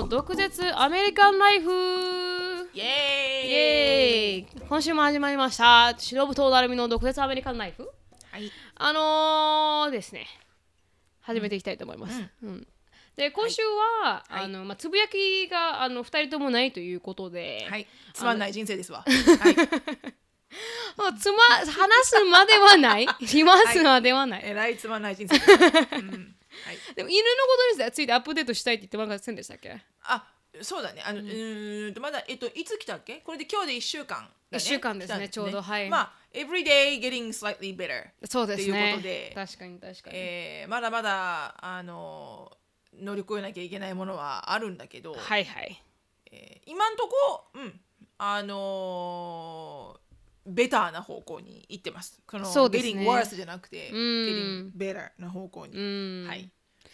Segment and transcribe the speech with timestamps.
[0.00, 1.70] の毒舌アメリカンライフ。
[2.72, 4.66] イエーイ。
[4.66, 5.94] 今週も始まりました。
[5.98, 7.90] 忍とだるみの毒舌アメリカンライフ。
[8.30, 8.50] はい。
[8.76, 10.26] あのー、ですね。
[11.20, 12.66] 始めていきたいと思います、うん。
[13.14, 13.60] で今週
[14.02, 14.44] は、はい。
[14.44, 17.86] あのまあ、つぶやきがあの2人ともないということで、はい。
[18.14, 19.04] つまんない人生ですわ。
[19.04, 19.56] はい。
[20.96, 21.66] まあつま話
[22.04, 23.06] すまではない。
[23.26, 25.38] しますまではない、えらいつまんない人生
[26.94, 29.80] でも犬のことについてアップデートしたいって言ってませんでしたっけ？
[30.04, 30.26] あ
[30.62, 31.02] そうだね。
[31.06, 33.16] あの、うーんとまだえっといつ来たっけ？
[33.18, 34.28] これで今日で1週間。
[34.50, 35.62] だね、一週間ですね来たんちょうど。
[35.62, 35.88] はい。
[35.88, 39.32] まあ every day getting slightly better そうですっていうねことで。
[39.34, 42.50] 確かに確かに、えーまだまだあの
[43.00, 45.80] 乗り越えなきゃいけないものはあるんだけど、はいはい。
[46.32, 47.80] えー今んとこうん。
[48.18, 50.00] あのー
[50.46, 52.18] ベターな方向に行ってます。
[52.26, 53.02] このそうですね。
[53.02, 53.96] getting worse じゃなくてうん。
[53.96, 55.76] getting better な方向に。
[55.76, 56.26] うん。
[56.26, 56.50] はい。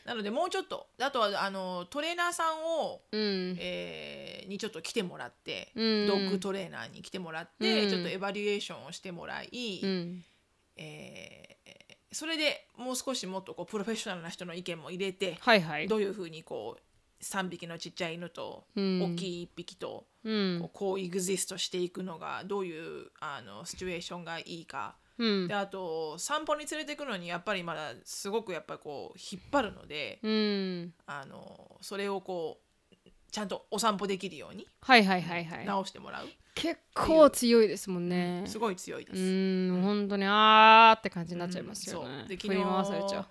[0.07, 3.57] なのでもうちょっとあとはあのトレーナーさんを、うん。
[3.59, 6.07] えーにちょっと来てもらって、うん。
[6.07, 7.91] ドッグトレーナーに来てもらって、うん。
[7.91, 10.25] ちょっとエバリュエーションをしてもらい、うん。
[10.77, 11.47] えー
[12.13, 15.89] それでもう少しもっとこうプロフェッショナルな人の意見も入れて、はいはい。
[15.89, 19.03] どういうふうにこう3匹のちっちゃい犬とうん。
[19.03, 20.59] 大きい1匹とうん。
[20.61, 24.97] こうこうエグジストしていくのがどういうあのシチュエーションがいいか。
[25.19, 25.49] うん。
[25.49, 30.95] であと散歩に連れてくのにやっぱりまだすごくやっぱりこう引っ張るので、うん。
[31.07, 32.67] あのそれをこう
[33.31, 35.67] ちゃんとお散歩できるようにはいはいはいはい。
[35.67, 38.45] 直してもらう、結構強いですもんね。
[38.47, 39.19] すごい強いです。
[39.19, 42.19] うん本当にあーって感じになっちゃいますよね。
[42.21, 42.29] そう。
[42.29, 43.27] で振り回されちゃう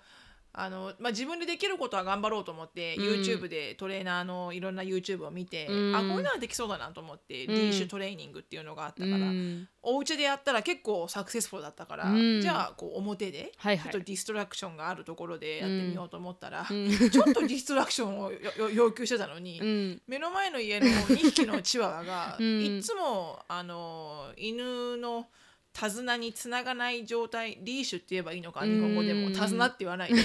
[0.58, 3.04] あのまあ、自分でできることは頑張ろうと思って、うん。
[3.20, 5.94] YouTube でトレーナーのいろんな YouTube を見て、うん。
[5.94, 7.54] あこういうのはできそうだなと思って、うん。
[7.54, 9.68] リーシュトレーニングっていうのがあったから、うん。
[9.82, 12.40] お家でやったら結構サクセスフォルだったから、うん。
[12.40, 17.10] じゃあこう表でちょっとディストラクションがあるところでやってみようと思ったら、うん。
[17.10, 18.32] ちょっとディストラクションを
[18.72, 20.02] 要求してたのに、うん。
[20.08, 22.78] 目の前の家の2匹のチワワが、うん。
[22.78, 25.26] いつもあの犬の
[25.78, 29.26] 手綱につながない状態リーシュって言えばいいのか日本語でも。
[29.26, 30.22] うん手綱って言わないで、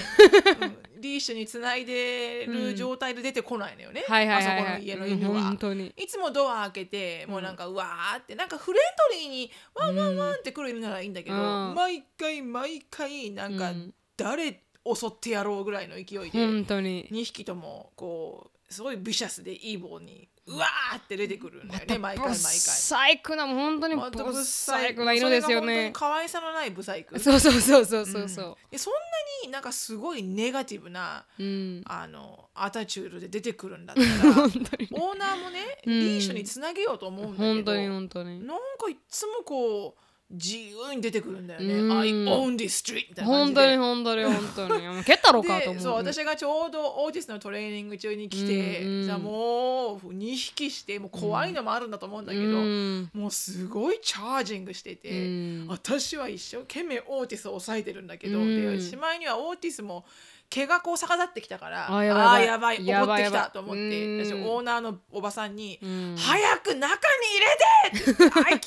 [0.62, 0.64] う
[0.98, 1.00] ん。
[1.02, 5.54] リーシュにつないでる状態で出てこないのよね、あそこのはい家の犬は。
[5.96, 11.38] いつもドア開けてもうなんかうわーってなんかフレンドリーにワンワンワンって来る犬ならいいんだけど、う
[11.72, 11.74] ん。
[11.74, 13.94] 毎回毎回なんかうん。
[14.16, 17.08] 誰襲ってやろうぐらいの勢いで本当に。
[17.10, 22.36] 2匹ともこうすごいビシャスでいい棒にうわーって出てくるんだよね毎回毎回。
[22.36, 25.90] サイクなもう本当にブサイクな色ですよね。
[25.92, 27.18] 可愛さのないブサイク。
[27.20, 28.98] そうそうそうそうそうそでそんな
[29.46, 31.82] になんかすごいネガティブなううん。
[31.86, 34.06] あのアタチュードで出てくるんだったら
[34.42, 36.00] オーナーもね、うん。
[36.00, 38.44] リーシュにつなげようと思うんだけど本当に本当に。
[38.44, 41.74] なんかいつもこう自由に出てくるんだよね。
[41.74, 41.92] うん。
[42.00, 43.60] I own this street みたいな感じで。
[43.60, 44.88] 本当に本当に本当に。
[44.88, 49.04] もう 蹴ったろかと思うでそう私がちょうどオーティスのトレーニング中に来て、うんうん。
[49.04, 53.10] じゃあもう2匹してもう怖いのもあるんだと思うんだけど、うん。
[53.12, 55.66] もうすごいチャージングしてて、うん。
[55.68, 58.76] 私は一生懸命オーティスを抑えてるんだけど、うん。
[58.76, 60.04] でしまいにはオーティスも
[60.54, 62.84] 毛がこう逆立ってきたからああーやばい。
[62.84, 64.24] 怒ってきたと思ってうん。
[64.26, 67.26] 私オーナーのおばさんに「うん早く中に
[67.92, 68.60] 入れて!」って言って「I cannot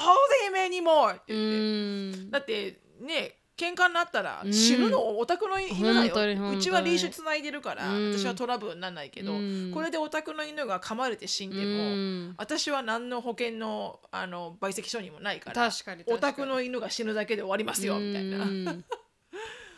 [0.00, 2.20] hold him anymore」ってう言って。
[2.26, 2.30] ん。
[2.30, 4.52] だってね喧嘩になったらうん。
[4.52, 6.50] 死ぬのお宅の犬だよ。
[6.50, 8.12] うちはリーシュつないでるからうん。
[8.18, 9.70] 私はトラブルにならないけどうん。
[9.74, 11.84] これでお宅の犬が噛まれて死んでうも
[12.30, 12.34] ん。
[12.38, 16.04] 私は何の保険のあの賠責書にもないから確かに。
[16.06, 18.84] お宅の犬が死ぬだけで終わりますよみたいな、うん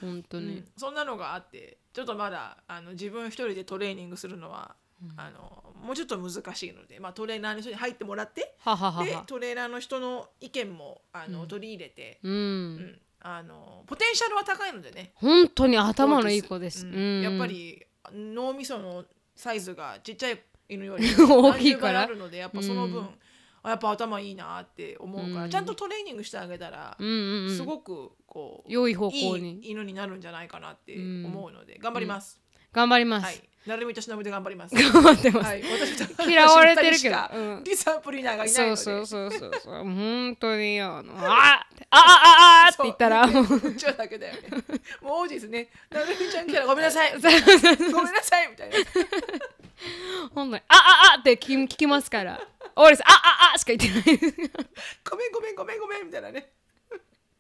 [0.01, 0.47] 本当に。
[0.47, 0.69] うん。
[0.77, 4.77] そんなのがあってちょっとまだあの自分一人でトレーニングするのは、
[5.17, 12.77] あのもうちょっと難しいので、まあ、トレーナーの人に入ってもらってでトレーナーの人の意見もあの、取り入れて、ううん。
[12.77, 15.13] んあのポテンシャルは高いのでね。
[15.17, 16.87] 本当に頭のいい子です。
[16.87, 16.95] うん。
[16.95, 17.23] うん。
[17.23, 19.05] やっぱり脳みその
[19.35, 22.03] サイズがちっちゃい犬より 大きいから。
[22.03, 23.09] あるのでやっぱその分、うん
[23.63, 25.51] あやっぱ頭いいなって思うから、うん。
[25.51, 27.57] ちゃんとトレーニングしてあげたら、うんうんうん。
[27.57, 29.67] すごくこう良い方向いに。
[29.67, 32.41] い犬になるんじゃないかなって思うので、頑張ります、
[32.73, 33.43] 頑張ります、はい。
[33.67, 34.75] なるみとしのぶで頑張ります。
[34.75, 35.63] 頑張ってます、はい。
[35.63, 37.17] 私と 嫌われてるけど。
[37.17, 37.65] 私二人しかうん。
[37.65, 38.77] ディサンプリナーがいないので。
[38.77, 39.75] そうそうそうそうそう。
[39.85, 43.27] 本当にあのあああああって言ったら。
[43.27, 43.45] もう。
[43.45, 44.41] うちはだけだよね。
[45.03, 45.69] もう王子ですね。
[45.91, 47.13] なるみちゃん来たらごめんなさい。
[47.21, 48.49] ごめんなさい。
[48.49, 48.77] みたいな
[50.35, 52.41] 本当にあああって聞き聞きますから。
[52.77, 53.03] 俺です。
[53.05, 54.19] あああしか言ってない。
[54.19, 54.51] で す
[55.11, 56.53] ごめんごめんごめんごめんみたいなね。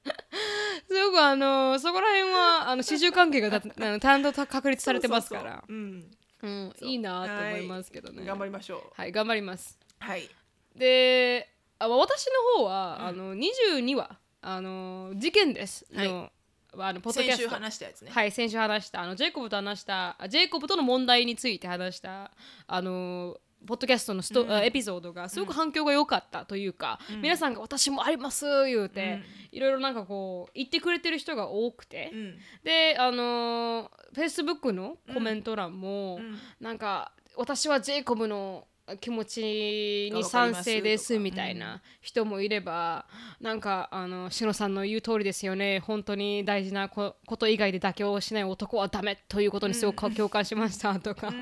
[0.88, 5.42] すごくあのそこら辺はあの始終関係がだあのちゃんと確立されてますから。
[5.42, 5.76] そうそうそう。
[5.76, 6.10] うん。
[6.40, 6.74] うん。
[6.88, 8.24] いいなと思いますけどね。
[8.24, 9.78] 頑張りましょはい頑張ります。
[10.00, 10.28] うはい。
[10.74, 11.48] で
[11.80, 12.26] あ私
[12.56, 15.86] の方は、あの22話あの事件です。
[15.92, 16.30] の、
[16.76, 17.42] あのポッドキャスト。
[17.42, 19.02] 先週話したやつね、はい先週話した。
[19.02, 22.30] あのジェイコブと話したあジェイコブとの問題について話した
[22.66, 29.20] あのポッドキャストのスト、あエピソードがすごく反響が良かったというか、皆さんが私もあります言うて、
[29.50, 32.38] いろいろなんかこう言ってくれてる人が多くて、うん。
[32.62, 36.38] であのフェイスブックのコメント欄も、ん。
[36.60, 43.06] なんか私はジェイコブの気持ちに賛成ですみたいな人もいれば、
[43.40, 45.80] なんかあのしのさんの言う通りですよね。
[45.80, 51.32] 本当に大事なここと以外で妥協しない男はダメということにすごく共感しましたとか、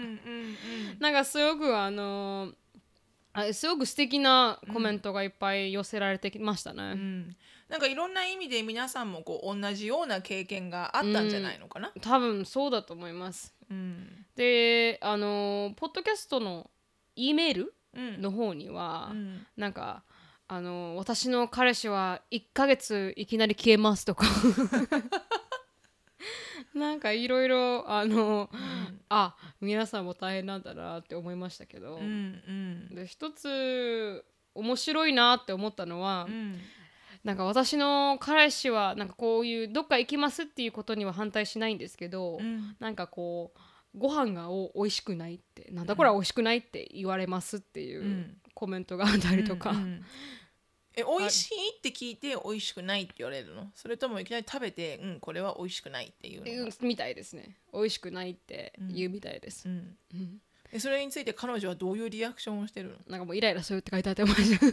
[0.98, 2.52] なんかすごくあの
[3.32, 6.82] あすごく素敵なコメントがいっぱい寄せられてきましたね。
[6.82, 7.36] うん。
[7.68, 11.92] なんかいろんな意味で皆さんもこう同じような経験があったんじゃないのかな。
[12.00, 13.52] 多分そうだと思います。
[13.70, 14.24] うん。
[14.36, 16.70] であのポッドキャストの
[17.16, 18.20] E メールうん。
[18.20, 19.46] の方には、うん。
[19.56, 20.04] なんか
[20.48, 24.26] あの私の彼氏は1ヶ月いきなり消えますとか。
[26.74, 28.50] なんかいろいろあの、
[29.08, 32.94] あ皆さんも大変なんだなって思いましたけど、うんうん。
[32.94, 34.24] で一つ
[34.54, 36.60] 面白いなって思ったのは、うん。
[37.24, 42.76] なんか私の彼氏はなんかこういうどっか行きますっていうことには反対しないんですけど、うん。
[42.78, 43.58] なんかこう
[43.96, 48.36] ご飯がお美味しくないってなんだこれは美味しくないって言われますっていううん。
[48.54, 50.04] コメントがあったりとか、うんうん
[50.98, 53.70] え美味しいって聞いて美味しくないって言われるの？
[53.74, 57.58] それともいきなり食べてうんこれは美味しくないっていうみたいですね。
[57.74, 59.94] 美味しくないって言うみたいです、うん。
[60.14, 60.40] うん。
[60.72, 62.96] えそれについて彼女はどういうリアクションをしてるの？
[63.08, 64.66] なんかもうイライラするって書いてあってました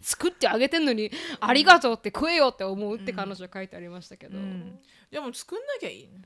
[0.00, 1.10] 作ってあげてんのに
[1.40, 4.78] ありがとうって食えよって思うって彼女は書いてありましたけど、うん。
[5.10, 6.08] じゃあもう作んなきゃいい。
[6.08, 6.22] ね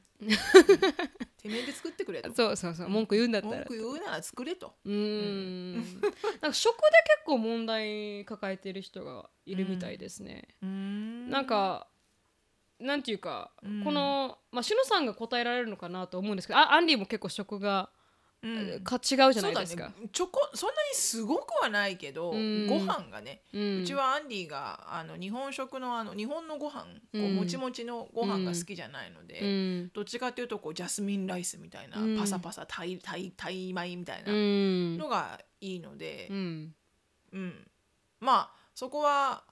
[1.42, 2.32] てめえで作ってくれと。
[2.34, 2.88] そうそうそう。
[2.88, 3.56] 文句言うんだったら。
[3.56, 4.76] 文句言うなら作れと。
[4.84, 5.76] うーん。
[5.76, 11.30] なんか食で結構問題抱えてる人がいるみたいですね、うん。
[11.30, 11.88] なんか
[12.78, 13.84] なんていうか、うん。
[13.84, 18.01] このまあしのさんが答えられるのかなと思うんですけどあアンディも結構食が、うん
[18.82, 19.88] か違うじゃないですか。
[19.88, 22.66] ね、チョコそんなにすごくはないけど、うん。
[22.66, 27.36] ご飯がね、ううんちはアンディがあの日本食のあの日本のご飯こう、うん。
[27.36, 29.90] もちもちのご飯が好きじゃないので、うん。
[29.94, 32.18] どっちかっていうとこうジャスミンライスみたいな、うん。
[32.18, 34.98] パサパサタイタイタイ米みたいなうん。
[34.98, 36.74] のがいいのでう、ん。
[37.32, 37.66] うん。
[38.18, 39.44] まあそこは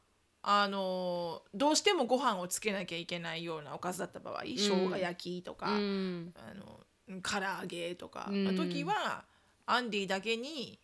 [0.42, 6.34] あのどうしてもご飯をつけなきゃいけないようなおかずだった場合、生姜焼きとか、うん。
[6.34, 6.80] あの
[7.22, 8.44] 唐揚げとかうん。
[8.44, 9.24] の時は、
[9.66, 10.78] アンディだけに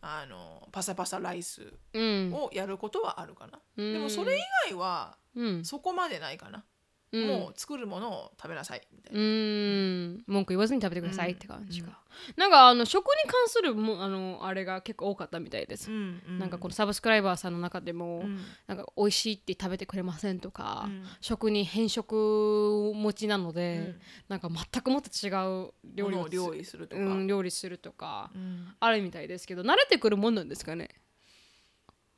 [0.00, 2.32] あのパサパサライスうん。
[2.32, 3.92] をやることはあるかな、うん。
[3.92, 4.40] でもそれ以
[4.70, 5.64] 外はうん。
[5.64, 6.64] そこまでないかな、
[7.14, 7.26] うん。
[7.28, 10.24] もう作るものを食べなさいみたいな、うん。
[10.26, 12.00] 文句言わずに食べてくださいって感じか、
[12.36, 16.38] なんかあの食に関するもあのあれが結構多かったみたいです、うんうん。
[16.38, 18.38] なんかこのサブスクライバーさんの中でも、うん。
[18.66, 21.04] なんか美味しいって食べてくれませんとか、うん。
[21.20, 24.00] 食に変色持ちなので、うん。
[24.28, 28.74] なんか全くもっと違う料理をを料理するとか、うん、料理するとか、うん。
[28.80, 30.88] あるみたいですけど慣れてくるもんなんですかね？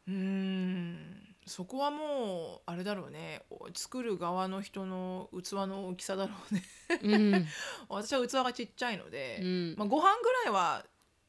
[0.09, 3.43] うーんそこはもうあれだろうね。
[3.51, 6.63] お作る側の人の器の大きさだろうね。
[7.03, 7.47] うん、
[7.89, 9.75] 私は器がちっちゃいので、うん。
[9.79, 10.85] まあ、ご飯ぐらいは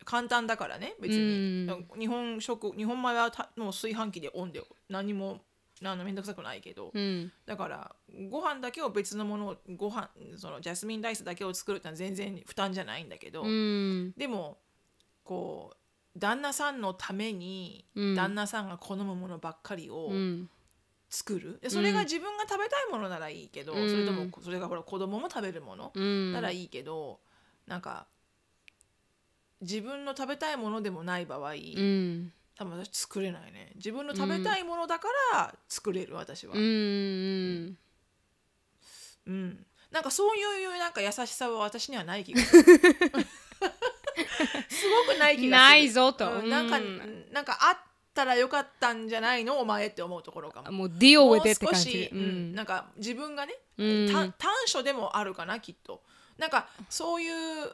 [0.05, 5.41] 簡単だからね別に、うん日本食日本米はたもう炊飯器でオンで何も
[5.83, 7.31] あのめんどくさくないけど、うん。
[7.45, 7.95] だから
[8.29, 14.13] ご飯だけを別のものをご飯そのジャスミンライスだけを作るってのは全然負担じゃないんだけど、うん。
[14.17, 14.57] でも
[15.24, 15.77] こう
[16.17, 18.15] 旦那さんのために、うん。
[18.15, 20.50] 旦那さんが好むものばっかりをうん。
[21.09, 23.89] 作る、でそれが自分が食べたいものならいいけど、うん。
[23.89, 26.31] それともそれがほら子供も食べるものうん。
[26.33, 27.21] ならいいけど、
[27.65, 28.07] なんか
[29.62, 32.31] 自分の食べたいものでもない場合、うん。
[32.55, 33.71] 多分私作れないね。
[33.75, 36.62] 自分の食べたいものだから作れる私は、うん。
[36.62, 37.77] うん。
[39.27, 39.65] うん。
[39.91, 42.63] なんかそういうなんか優しさは私にはない気がする
[44.69, 45.69] すごくない気がする。
[45.69, 46.39] ないぞと。
[46.39, 47.77] うんなんか、うんなんかあっ
[48.13, 49.59] たらよかったんじゃないの？
[49.59, 50.71] お前って思うところかも。
[50.71, 54.12] もうディオもうウって少感じし、うんなんか自分がね、うん。
[54.12, 56.01] た短所でもあるかなきっと。
[56.38, 57.71] なんかそういう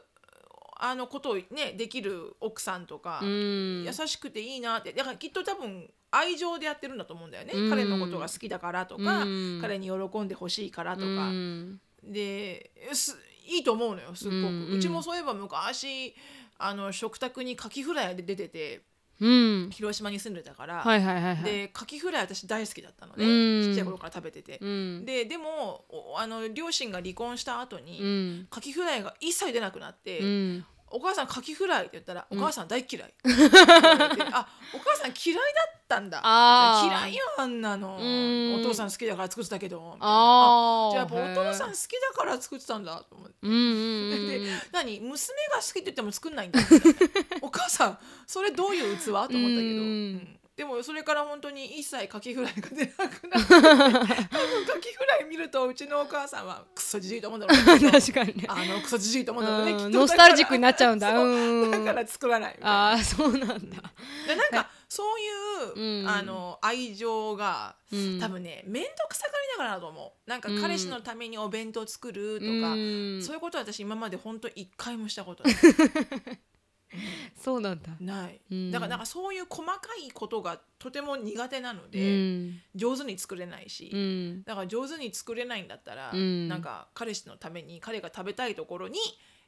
[0.76, 3.84] あのことをねできる奥さんとか、うん。
[3.84, 4.92] 優しくていいなって。
[4.92, 7.70] だからきっと多分愛情でやってるんだと思うんだよね、うん。
[7.70, 9.58] 彼のことが好きだからとか、うん。
[9.62, 11.80] 彼に喜んでほしいからとか、うん。
[12.02, 14.80] ですいいと思うのよすっごく、ううん。
[14.80, 16.14] ちもそういえば昔
[16.58, 18.82] あの食卓にカキフライで出てて
[19.20, 19.70] うん。
[19.70, 21.44] 広島に住んでたから、はいはいはいはい。
[21.44, 23.62] でカキフライ私大好きだったのね、うん。
[23.62, 25.04] ちっちゃい頃から食べてて、うん。
[25.04, 28.46] ででもおあの両親が離婚した後に、うん。
[28.50, 33.08] カキフライが一切出なくなって、うんお母さんカキフライって言ったら、お母さん大嫌い。
[33.08, 35.42] って言われてあお母さん嫌いだ
[35.76, 36.20] ったんだ。
[36.84, 37.98] 嫌いよあんなの。
[37.98, 38.54] ん。
[38.60, 40.92] お父さん好きだから作ってたけどあー。
[40.92, 43.34] じゃあやっぱお父さんへ好きだから作ってたんだと思って。
[43.42, 43.50] で
[44.72, 45.00] 何？
[45.00, 45.10] 娘
[45.48, 46.60] が好きって言っても作んないんだ
[47.42, 49.04] お母さんそれどういう器？
[49.06, 54.08] と思ったけど、でもそれから本当に一切カキフライが出なくなって多分カ
[54.80, 57.90] キフライ見るとうちのお母さんはクソじじいと思うんだろうね。
[57.90, 58.44] 確かにね。
[58.46, 59.72] あのクソじじいと思うんだろうね。
[59.72, 61.10] うんきっとノスタルジックになっちゃうんだ。
[61.10, 63.54] そううんだから作らないああそうなんだ。
[64.28, 65.28] でなんかそうい
[65.72, 66.08] う、うん。
[66.08, 68.20] あの愛情が、うん。
[68.20, 70.30] 多分ね面倒くさがりながらだと思う。
[70.30, 73.22] なんか彼氏のためにお弁当作るとか、うん。
[73.24, 75.54] そういうことは私今まで本当一回もしたことない
[77.36, 77.90] そうなんだ。
[78.00, 78.70] ない、うん。
[78.70, 82.60] だからなんかそういう細かいことがとても苦手なのうで、ん。
[82.74, 84.42] 上手に作れないし、うん。
[84.44, 86.48] だから上手に作れないんだったら、うん。
[86.48, 88.98] なんか彼氏のために彼が食べたいところに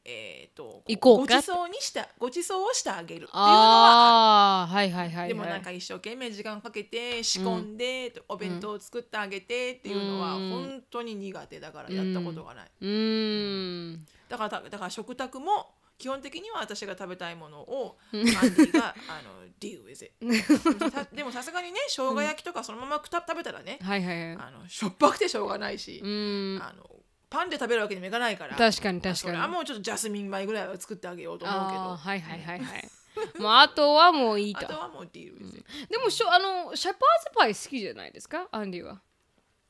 [0.09, 1.35] えー、と行こうか。
[1.35, 5.29] ごちそうにしたごちそうをしてあげるっていうのはああはいはいはいはい。
[5.29, 10.51] でもなんか一生懸命時間かけて仕込んで、お弁当を作ってあげてっていうのはうん。
[10.51, 14.07] 本当に苦手だからやったことがない、うーん。
[14.29, 20.13] だからだから食卓も基本的には私が食べたいものをアンディが あの deal with it
[20.91, 24.47] たでもさすがにね生姜焼きとかそのままくた食べたらね、はいはいはい。
[24.47, 26.61] あのしょっぱくてしょうがないし、うん。
[26.63, 26.89] あの
[27.29, 29.37] パンで食べるわけにもいかないから確かに確かに。
[29.37, 31.83] はもうちょっとジャスミン米ぐらいは作ってあげようと思うけど。
[31.83, 32.91] あーはいはいはいはい。
[33.39, 38.47] もうあとはもういいとあとはもう deal with it、でもしょあのシャパーズパイ好きじゃないですか？
[38.51, 39.01] アンディは。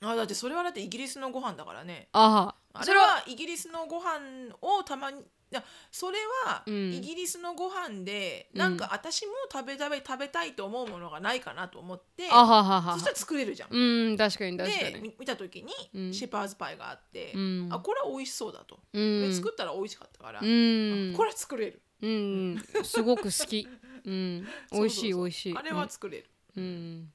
[0.03, 2.09] あだってそれはだってイギリスのご飯だからね。
[2.13, 6.93] あああれはイギリスのご飯をたまにいやそれはうん。
[6.93, 8.59] イギリスのご飯で、うん。
[8.59, 13.69] なんか私も食べ食べ食べたいと思うものがないかなと思って、あはははそしたら作れるじゃん。
[13.71, 14.93] うん確かに確かに。
[14.95, 16.15] でみ見た時に、うん。
[16.15, 17.69] シェパーズパイがあって、うん。
[17.71, 19.21] あこれは美味しそうだと、うん。
[19.23, 21.15] で作ったら美味しかったから、うん。
[21.17, 21.83] これは作れる。
[22.03, 22.65] うん。
[22.85, 23.69] すごく好き。
[24.05, 24.47] うん。
[24.73, 25.57] 美味しい美味しい。
[25.57, 27.13] あれは作れる、うん。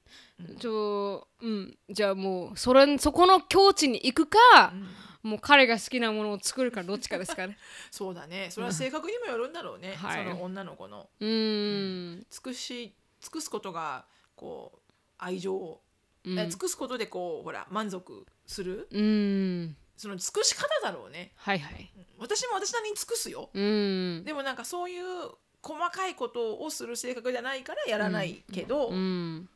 [0.59, 1.77] ちょうん。
[1.89, 4.73] じゃあもうそれそこの境地に行くか
[5.23, 7.57] もう彼が好きなものを作るかどっちかですかね。
[7.91, 8.49] そうだね。
[8.51, 10.23] それは性格にもよるんだろうね、 はい。
[10.23, 11.09] その女の子の。
[11.19, 12.25] うん。
[12.29, 15.81] 尽くし尽くすことがこう愛情を、
[16.23, 16.49] うん。
[16.49, 18.87] 尽くすことでこうほら満足する。
[18.91, 19.77] うん。
[19.95, 21.33] その尽くし方だろうね。
[21.35, 21.91] はいはい。
[22.17, 23.51] 私も私なりに尽くすよ。
[23.53, 24.23] うん。
[24.25, 29.49] でもなんかそういう細かいことをする性格じゃないからやらないけど、うん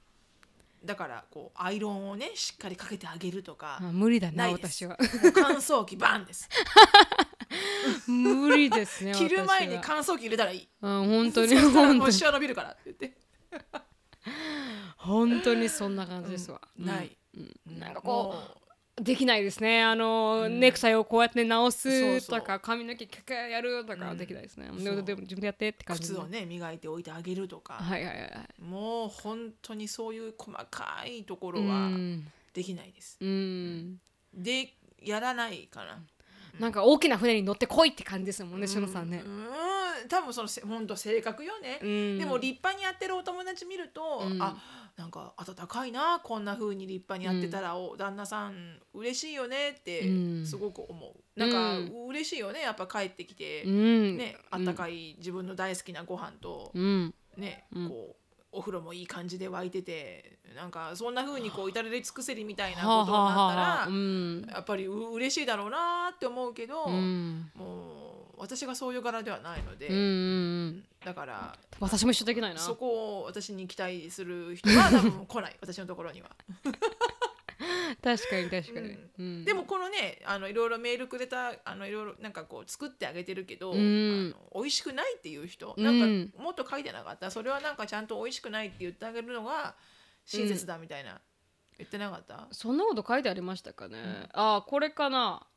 [0.85, 4.85] だからこうアイロンをねしっかりかけてあげるとかあ無理だなないです。
[4.85, 4.97] 私は。
[5.33, 6.49] 乾燥機バンです。
[8.07, 10.69] 無理ですね着る前に乾燥機入れたらいい。
[10.81, 11.99] うん本当に 本当に。
[11.99, 13.17] もうシワ伸びるからって言って。
[14.97, 17.79] 本当にそんな感じですわ、ない、うん。
[17.79, 18.64] なんかこもう
[19.01, 33.99] できないですねあの、ネクタイをこうやって直すとか髪の毛キャキャやるとかはできないですね、うもでも自分でやってって感じ靴をね磨いておいてあげるとか、はいはいはいはいもう本当にそういう細かいところうはんできないです、うん
[34.33, 35.99] でやらないかな
[36.59, 39.29] なんか大きな船に乗ってこいって感じですもんね、しのさんねう。
[39.29, 39.47] ん
[40.07, 44.55] 多分そのせ本当性格よね、うんでも立派にやってるお友達見ると、うんあ
[44.97, 50.45] なんか温かいなこんな風に立派にやってたら、お旦那さん嬉しいよねってうん。
[50.45, 57.89] すごく思う、なんかう嬉しいよねやっぱ帰ってきて、うん、ねあったかい自分の大好きなご飯と、うん、ね、うん。
[57.89, 58.15] こう
[58.55, 69.99] お風呂もいい感じで沸いててなんかそんな風にこう至れり尽くせりみたいなはあことになったら、はあはあうん、やっぱりう嬉しいだろうなって思うけど、うん、もう私がそういう柄ではないので、うん、う
[70.67, 72.59] ん、だから私も一緒できないな。
[72.59, 76.29] そこを私に期待する人は 多分来ない私のところには。
[78.01, 78.89] 確かに確かに。
[78.89, 89.75] ううんでもこのねあのいろいろメールくれたあのいろいろなんかこう作ってあげてるけど、うんあの美味しくないっていう人、うんなんかもっと書いてなかったそれはなんかちゃんと美味しくないって言ってあげるのが
[90.25, 91.21] 親切だみたいな、
[91.77, 92.47] 言ってなかった？
[92.51, 94.27] そんなこと書いてありましたかね。
[94.33, 95.47] あーこれかな。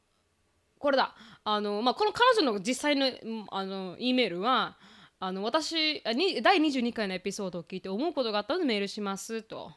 [0.78, 1.14] これだ。
[1.44, 3.06] あのまあこの彼女の実際の
[3.50, 4.76] あの E メールは。
[5.20, 9.72] あの私に第22回のエピソードを聞いて思うことがあったのでメールしますと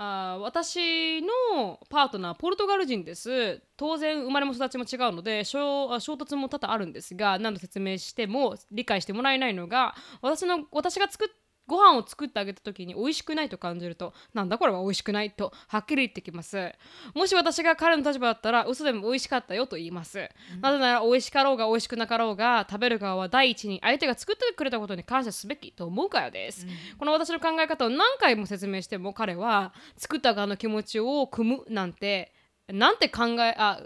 [0.00, 11.28] あ私のパートナーポルトガル人です当然生まれも育ちも違うので衝あ衝突も多々あるんですが何度説明しても理解してもらえないのが私の私が作っ
[11.68, 16.72] ご飯を作ってあげた時に美味しくないと感じるとなんだこれは美味しくないとはっきり言ってきます。
[17.14, 20.28] もし私が彼の立場だったら嘘でも美味しかったよと言います、
[20.60, 26.66] なぜなら美味しかろうが美味しくなかろうが食べる側は第一に相手が作ってくれたことに感謝すべきと思うからです、
[26.98, 32.32] この私の考え方を何回も説明しても彼は作った側の気持ちを組むなんて
[32.68, 33.80] なんて考えあ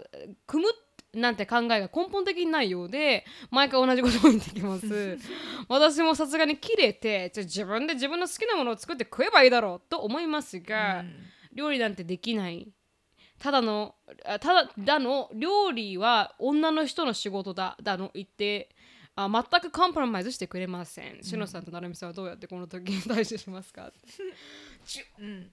[0.45, 0.69] 組む
[1.13, 5.17] なんて考えが根本的にないようで毎回同じことを言ってきます。
[5.69, 11.05] 私もさすがに切れてじゃあ自分で自分の好きなものを作って食えばいいだろうと思いますが、
[11.53, 12.67] 料理なんてできない。
[13.39, 18.69] ただのあただだの料理は女の人の仕事だだの言って
[19.15, 21.21] あ全くコンプロマイズしてくれません。
[21.23, 23.91] しのさんとなるみさんはどうやってこの時に対処しますか？
[24.85, 25.51] ち うん。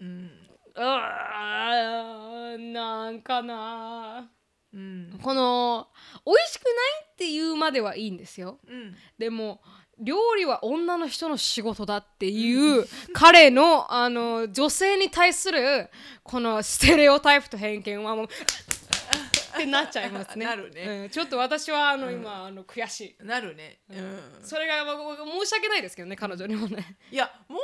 [0.00, 0.30] うん
[0.76, 4.30] あーなんかな。
[4.72, 5.18] うん。
[5.22, 5.88] この
[6.26, 6.74] 美味しくない
[7.12, 8.58] っていうまではいいんですよ。
[8.68, 8.96] うん。
[9.18, 9.60] でも
[9.98, 15.88] 料理は女の人の仕事だっていう彼のあの女性に対する
[16.24, 18.28] このステレオタイプと偏見はもう
[19.54, 20.44] ってなっちゃいますね。
[20.44, 20.82] なるね。
[21.04, 21.08] うん。
[21.10, 23.24] ちょっと私はあの、今あの悔しい。
[23.24, 23.80] なるね。
[23.90, 24.20] うん。
[24.42, 26.98] それがまあ申し訳ないですけどね彼女にもね。
[27.10, 27.58] いや申し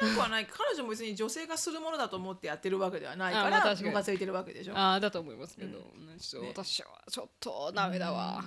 [0.00, 0.46] 訳なくはない。
[0.46, 3.88] 彼女も別に女性がするものだと思ってやってるわけではないからあまあ確かに。
[3.88, 4.76] ムカついてるわけでしょ。
[4.76, 5.78] ああだと思いますけど、
[6.18, 8.44] ちょっと私はちょっとダメだわ、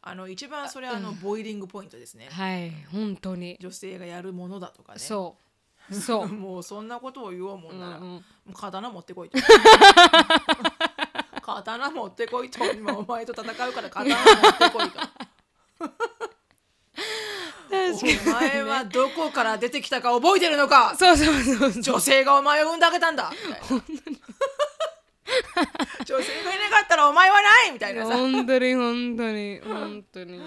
[0.00, 2.28] あの一番それはあのボイリングポイントですね。
[2.30, 2.70] はい。
[2.92, 3.56] 本当に。
[3.60, 4.98] 女性がやるものだとかね。
[4.98, 5.36] そ
[5.90, 5.94] う。
[5.94, 6.28] そう。
[6.32, 8.10] もうそんなことを言おうもんなら、うんうん。
[8.10, 9.38] もう刀持ってこいと
[11.56, 15.00] 刀持ってこいと今お前と戦うから刀持ってこいと
[17.70, 20.94] お前はどこから出てきたか覚えてるのか。
[20.96, 21.82] そうそうそうそう。
[21.82, 23.30] 女性がお前を産んであげたんだ。
[26.04, 28.16] 女性がいなかったらお前はないみたいなさ。
[28.16, 29.60] 本当に本当に。
[29.60, 30.42] 本当に、あ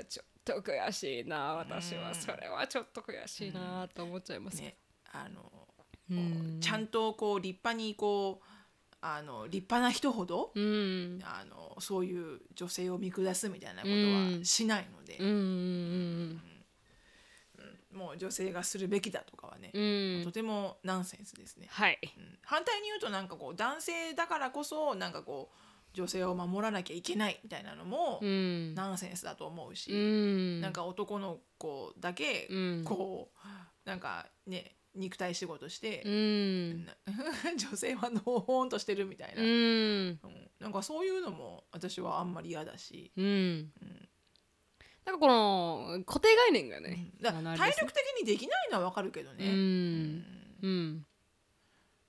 [0.00, 2.14] ーちょっと悔しいな私は。
[2.14, 4.76] それはちょっと悔しいなと思っちゃいます、ね
[5.12, 5.50] あの
[6.10, 6.58] うん。
[6.60, 8.44] ちゃんとこう立派にこう
[9.00, 11.20] あの立派な人ほど、うん。
[11.22, 14.38] あのそういう女性を見下すみたいなことうん。
[14.38, 15.18] はしないので。
[15.18, 16.40] う、ん
[17.92, 20.24] もう女性がするべきだとかはね、うん。
[20.24, 21.98] とてもナンセンスですね、はい。
[22.02, 22.38] うん。
[22.42, 25.56] 反対に言うとなんかこう男性だからこそなんかこう
[25.94, 28.74] 女性を守らなきゃいけないみたいなのもうん。
[28.74, 30.60] ナンセンスだと思うし、うん。
[30.60, 32.84] なんか男の子だけうん。
[32.84, 36.84] こう、なんかね肉体仕事してう、ん。
[36.84, 36.94] な
[37.56, 39.48] 女性はのほほんとしてるみたいな、うん。
[39.48, 39.52] う
[40.10, 40.20] ん。
[40.58, 43.72] なんかそういうのも私はあんまり嫌だし、うん。
[45.04, 50.24] なんかこの固定概念がね、体力的にできないのはわかるけどね、うん。
[50.62, 51.06] うん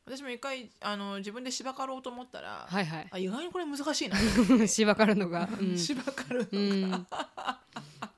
[0.10, 3.08] 私も一回あの自分で芝刈ろうと思ったら、はいはい。
[3.12, 4.18] あ意外にこれ難しいな。
[4.68, 5.78] 芝刈るのが、うん。
[5.78, 7.60] 芝刈るうのんが、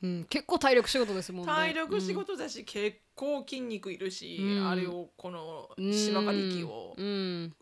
[0.01, 1.51] うん、結構体力仕事ですもんね。
[1.51, 4.69] 体力仕事だし、結構筋肉いるし、うん。
[4.69, 7.53] あれをこのうん芝刈り機をうん。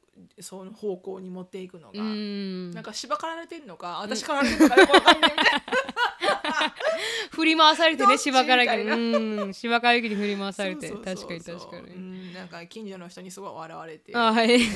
[0.42, 2.72] その方向に持っていくのが、うん。
[2.72, 5.32] なんか芝刈られてんのか私刈られてんのかよくわかんない。
[5.32, 5.64] みたいな
[7.32, 8.96] 振り回されてね 芝刈り機みたいな。
[8.96, 9.54] うん。
[9.56, 10.90] 芝刈り機に振り回されて。
[10.92, 11.88] 確かに確かに。
[11.88, 14.16] うん、なんか近所の人にすごい笑われて。
[14.16, 14.60] あはい。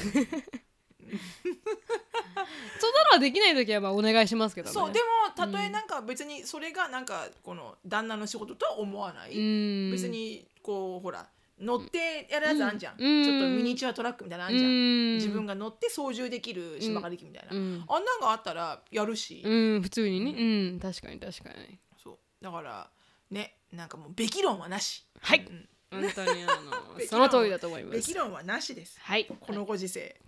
[2.80, 4.74] そんなのはできない時はまあお願いしますけどね。
[4.74, 9.92] そうでもたとえなんか別にそれがなんかこの旦那の仕事とは思わない、うん。
[9.92, 11.28] 別にこうほら
[11.60, 13.24] 乗ってやるやつあんじゃん、うん。
[13.24, 15.16] ちょっとミニチュアトラックみたいなのあんじゃん、うん。
[15.16, 17.86] 自分が乗って操縦できる芝刈り機みたいな、うん。
[17.88, 20.32] あんなんがあったらやるし、うん普通にね。
[20.32, 21.78] うん確かに確かに。
[22.02, 22.18] そう。
[22.42, 22.90] だから
[23.30, 25.06] ねなんかもうべき論はなし。
[25.20, 25.40] はい。
[25.40, 25.70] うん
[26.02, 28.14] 本当にあの その通りだと思います。
[28.14, 29.00] 論はなしです。
[29.00, 29.26] はい。
[29.26, 30.20] このご時世、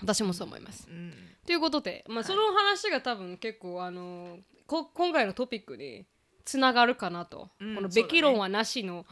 [0.00, 0.88] 私もそう思います。
[0.88, 1.14] うん。
[1.46, 6.06] ということで、まあ、その話が多分結構あのこ今回のトピックに
[6.44, 8.02] つながるかなと、この「うんそうだね。
[8.02, 9.06] べき論はなしの」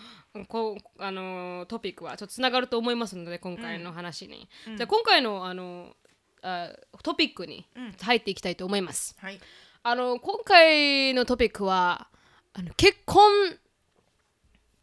[0.48, 5.96] こうあのトピックはちょっとつながると思いますので今回の話に、じゃあ今回のあの
[6.42, 6.70] あ
[7.02, 7.66] トピックに
[8.00, 9.40] 入っていきたいと思います、はい。
[9.82, 12.08] あの今回のトピックは
[12.52, 13.56] あの結婚っ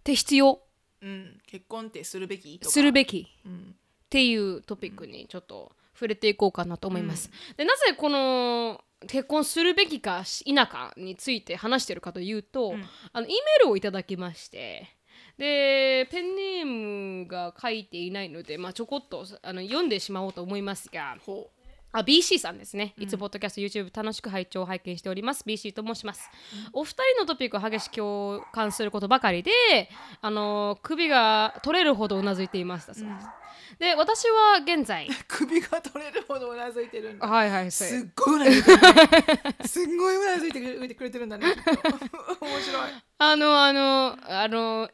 [0.04, 0.62] て必要？
[1.04, 2.72] うん、結婚ってするべきとか。
[2.72, 3.28] するべき。
[3.46, 3.76] うん。
[3.76, 3.76] っ
[4.10, 7.30] ていうトピックにちょっと触れていこうかなと思います。
[7.58, 12.86] でなぜこの結婚するべきか否かについて話してるかというと、うん。
[13.12, 14.88] あの E メールをいただきまして。
[15.38, 16.66] でペンネー
[17.24, 21.50] ムが書いていないので、まあ、ちょこっとあの読んでしまおうと思いますがほ
[21.96, 22.96] あ BC さんですね。
[22.98, 25.44] いつポッドキャスト YouTube 楽しく拝聴拝見しております。
[25.46, 26.28] BC と申します。
[26.74, 29.52] お二人のトピックを激しく共感することばかりで、
[30.20, 33.28] あの首が取れるほどうなずいていましたそうです。
[33.78, 37.28] で、私は現在、う 首が取れるほどうなずいてるんだ。
[37.28, 41.48] はいはい、すっごいうなずいてる、ね、 すっごいうなずいてくれくれてるんだね。
[42.42, 42.92] 面白い。
[43.20, 44.90] あの、あの、あの、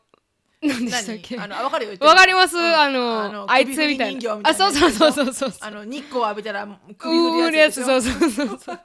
[0.62, 0.86] 何？
[0.86, 4.22] でしたっけあのわかるよわかります、うんあのあのあいつみたいな。
[4.22, 5.54] たいなあ、そうそうそうそうそう。
[5.62, 6.67] あの日光浴びたら
[6.98, 8.80] 首うー振るやつそうそうそうそう。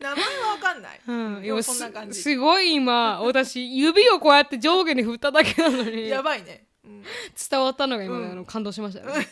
[0.00, 7.02] 名前はわかんない、うん、もそんな感じすすごい今私指をこうやって上下に振っただけなのにやばいね、うん
[7.50, 9.26] 伝わったのが今、うんあの感動しましたね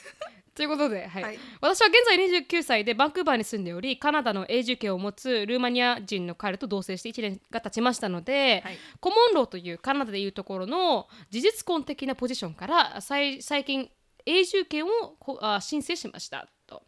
[0.54, 1.22] ということで、はい。
[1.22, 1.38] はい。
[1.60, 8.78] 私は現在29歳でバンクーバーに住んでおりカナダの永住権を持つルーマニア人の彼と同棲して1年が経ちましたので、はい。
[9.00, 13.90] コモンローというカナダでいうところの事実婚的なポジションから最最近
[14.26, 14.88] 永住権を
[15.18, 16.82] こあ申請しましたと。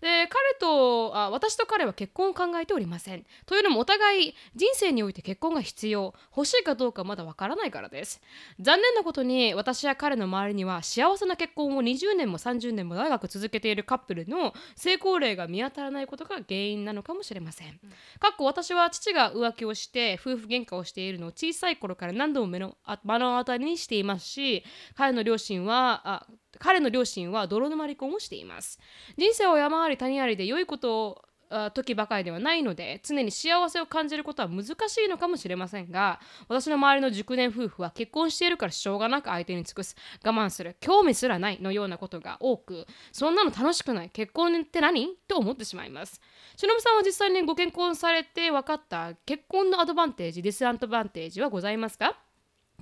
[0.00, 3.24] で彼とあ私と彼は結婚を考えておりません。
[3.46, 6.14] というのもお互い人生において結婚が必要。
[6.36, 8.20] 欲しいかどうかまだわからないからです。
[8.60, 17.78] 残念なことに私や彼の周りには幸せな結婚を20年も30年も長く続けているカップルの成功例が見当たらないことが原因なのかもしれません、
[18.18, 26.26] かっこ私は父が浮気をして夫婦喧嘩をしているのを小さい頃から何度も目のあ目の当たりにしていますし彼の両親はあ
[26.58, 28.80] 彼の両親は泥沼離婚をしています。
[29.16, 31.24] 人生山あり谷ありで良いことを
[31.72, 34.70] 時ばかりではないので常に幸せを感じることは難し
[35.02, 39.96] いのかもしれませんが私の周りの熟年夫婦は結婚しているからしょうがなく相手に尽くす。
[40.22, 40.76] 我慢する。
[40.78, 44.10] 興味すらないのようなことが多くそんなの楽しくない。
[44.10, 45.08] 結婚って何？
[45.26, 46.20] と思ってしまいます。
[46.54, 52.27] しのぶさんは実際にご結婚されて分かった結婚のアドバンテージディスアドバンテージはございますか？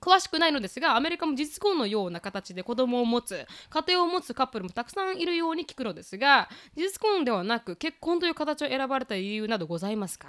[0.01, 10.29] 詳しくないのですがアメリカも実婚のような形で子供を持つ家庭を持つカップルもたくさんいるように聞くのですが実婚ではなく結婚という形を選ばれた理由などございますか？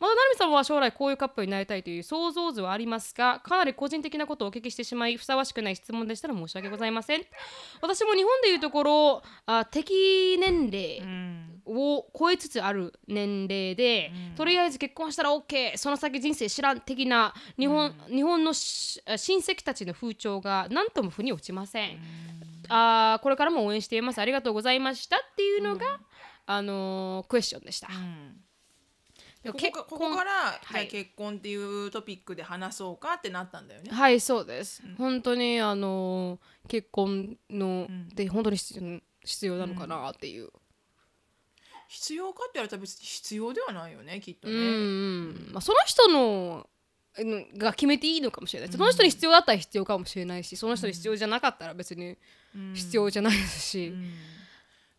[0.00, 7.24] また成美さんは将来こういうカップルになりたいという想像図はありますがかなり個人的なことをお聞きしてしまいふさわしくない質問でしたら申し訳ございません。
[7.82, 11.60] 私も日本でいうところあ適年齢、うん。
[11.66, 21.98] を超えつつある年齢で、とりあえず結婚したら OK その先人生知らん的な日本,、日本のし親戚たちの風潮が何とも腑に落ちません、
[22.68, 24.18] あーこれからも応援しています。
[24.18, 26.00] ありがとうございましたっていうのが、
[26.46, 27.88] あのークエスチョンでした、
[29.42, 30.88] でここここから、はい。
[30.88, 33.90] 結婚っていうトピックで話そうかってなったんだよね。
[33.90, 40.50] はいそうです、本当にあのー結婚の、で本当に必要なのかなっていう、
[41.94, 44.54] 必要かって言われたら別に必要ではないよねきっとね。
[44.54, 45.48] うんうん。
[45.52, 46.68] まあ、その人の
[47.16, 48.72] うんが決めていいのかもしれない。
[48.72, 52.18] その人に必要だったら必要かもしれないしその人に必要じゃなかったら別に
[52.74, 53.94] 必要じゃないですし。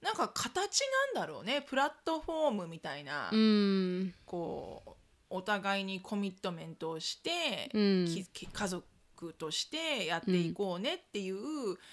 [0.01, 0.81] なんか形
[1.15, 4.13] なんだろうねプラットフォームみたいな、うん。
[4.25, 4.91] こう
[5.29, 8.85] お互いにコミットメントをして、家族
[9.37, 11.37] としてやっていこうねっていう、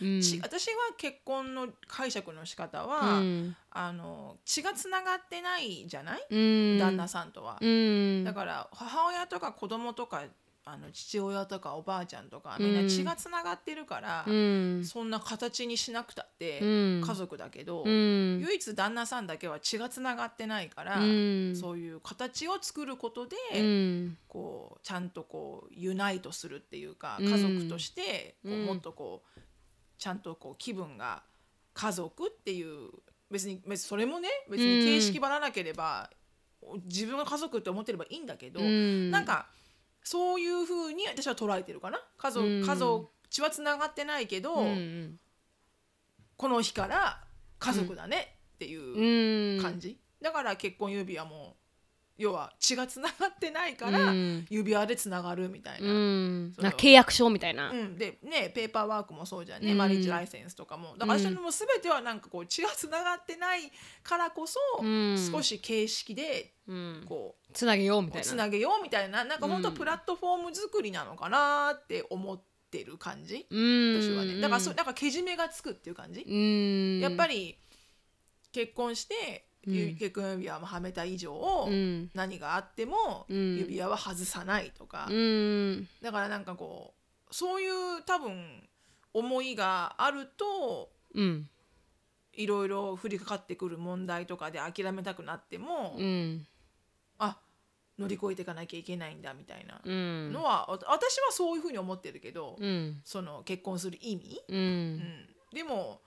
[0.01, 0.21] うん。
[0.21, 3.57] ち私は結婚の解釈の仕方うは、ん。
[3.71, 6.79] あの血がつながってないじゃない、うん。
[6.79, 7.59] 旦那さんとは。
[7.61, 8.25] うん。
[8.25, 10.25] だから母親とか子供とか
[10.65, 14.85] あの父親とかおばあちゃんとかみんな血がつながってるから、うん。
[14.85, 16.65] そんな形にしなくたってう
[17.01, 17.03] ん。
[17.05, 18.39] 家族だけど、うん。
[18.41, 21.57] 唯一旦那さんだけは血がつながってないから、うん。
[21.57, 24.19] そういう形を作ることで、うん。
[24.29, 27.29] こうちゃんとこうユナイトするっていうかうん。
[27.29, 28.67] 家族としてこううん。
[28.67, 29.41] もっとこう
[29.99, 31.25] ちゃんとこう気分が
[31.75, 32.91] 家族っていう
[33.33, 36.09] 別に別にそれもね別に形式ばらなければ、
[36.85, 39.11] 自分が家族って思ってればいいんだけど、うん。
[39.11, 39.49] なんか
[40.05, 42.01] そういうふうに私は捉えてるかな。
[42.19, 42.67] 家族、うん。
[42.67, 45.19] 家族血はつながってないけど、うん。
[46.37, 47.25] この日から
[47.59, 49.63] 家族だねっていううん。
[49.63, 51.57] 感じ、だから結婚指輪も
[52.19, 54.47] 要は血がつながってないからうん。
[54.51, 55.89] 指輪でつながるみたいな。
[55.89, 57.71] 契約書みたいな。
[57.71, 59.79] うん、でねペーパーワークもそうじゃんね、うん。
[59.79, 60.95] マリッジライセンスとかも。
[60.99, 61.23] だからうん。
[61.23, 63.73] 私のもう全てはなんかこう血がつながってない
[64.03, 65.17] からこそ、うん。
[65.33, 67.05] 少し形式でうん。
[67.09, 68.31] こつなげようみたういな。
[68.31, 69.75] つなげようみたいななんか本当うん。
[69.75, 74.03] プラットフォーム作りなのかなって思ってる感じ、うん。
[74.03, 74.41] 私はね。
[74.41, 77.01] だからそうなんかけじめがつくっていう感じ、うん。
[77.01, 77.59] やっぱり
[78.53, 79.97] 結婚して、ゆうん。
[79.97, 82.11] 結婚指輪もはめた以上、うん。
[82.15, 83.59] 何があってもうん。
[83.59, 85.89] 指輪は外さないとか、うん。
[86.01, 86.95] だからなんかこ
[87.31, 88.69] うそういう多分
[89.15, 91.49] 思いがあるとうん。
[92.35, 96.47] いろいろ降りかかってくる問題とかで諦めたくなっても、うん。
[97.19, 97.39] あ
[97.99, 100.33] 乗り越えていかなきゃいけないんだみたいなうん。
[100.33, 103.01] のは、わ私はそういうふうに思ってるけど、うん。
[103.05, 104.43] その結婚する意味、
[105.53, 106.01] でも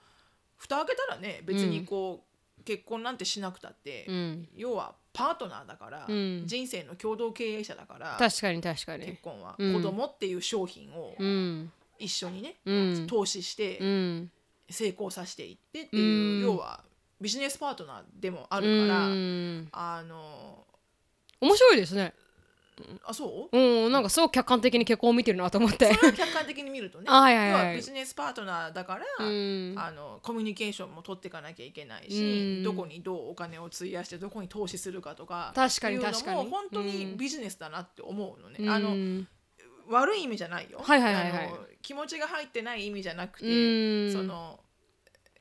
[0.56, 2.35] 蓋開けたらね別にこう、
[2.66, 4.48] 結婚なんてしなくたって、うん。
[4.54, 6.42] 要はパートナーだから、うん。
[6.44, 9.74] 人生の共同経営者だから確かに確か結に婚は、うん。
[9.74, 11.72] 子供っていう商品をうん。
[11.98, 13.06] 一緒にね、うん。
[13.06, 14.30] 投資してうん。
[14.68, 16.42] 成功させていってっていう、うん。
[16.42, 16.82] 要は
[17.20, 19.68] ビジネスパートナーでもあるから、うん。
[19.70, 20.66] あの
[21.40, 22.14] 面白いですね
[23.04, 23.56] あそう？
[23.58, 25.94] うんなんかすごく客観的に結婚を見てるなと思って。
[25.94, 27.04] それは客観的に見るとね。
[27.10, 27.76] あはいはいはい。
[27.76, 29.74] ビジネスパートナーだから、うん。
[29.76, 32.24] あのコミュニケーションも取っていかなきゃいけないし、う
[32.60, 32.62] ん。
[32.62, 36.50] どこにどうお金を費やしてどこに投資するかとか確かにいうのも確かに。
[36.50, 37.16] 本当にうん。
[37.16, 38.68] ビジネスだなって思うのね、うん。
[38.68, 39.24] あの
[39.88, 41.46] 悪い意味じゃないよ、はいはいはいはい。
[41.46, 44.12] あの気持ちが入ってない意味じゃなくて、うん。
[44.12, 44.60] その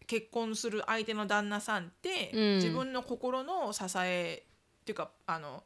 [0.08, 2.56] 結婚する相手の旦那さんって、うん。
[2.58, 4.46] 自分の心の支え
[4.82, 5.64] っていうかあの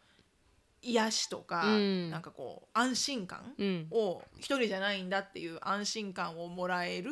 [0.82, 2.10] 癒しとか、うん。
[2.10, 3.88] なんかこう安心感うん。
[3.92, 7.12] を一人じゃないんだっていう安心感をもらえる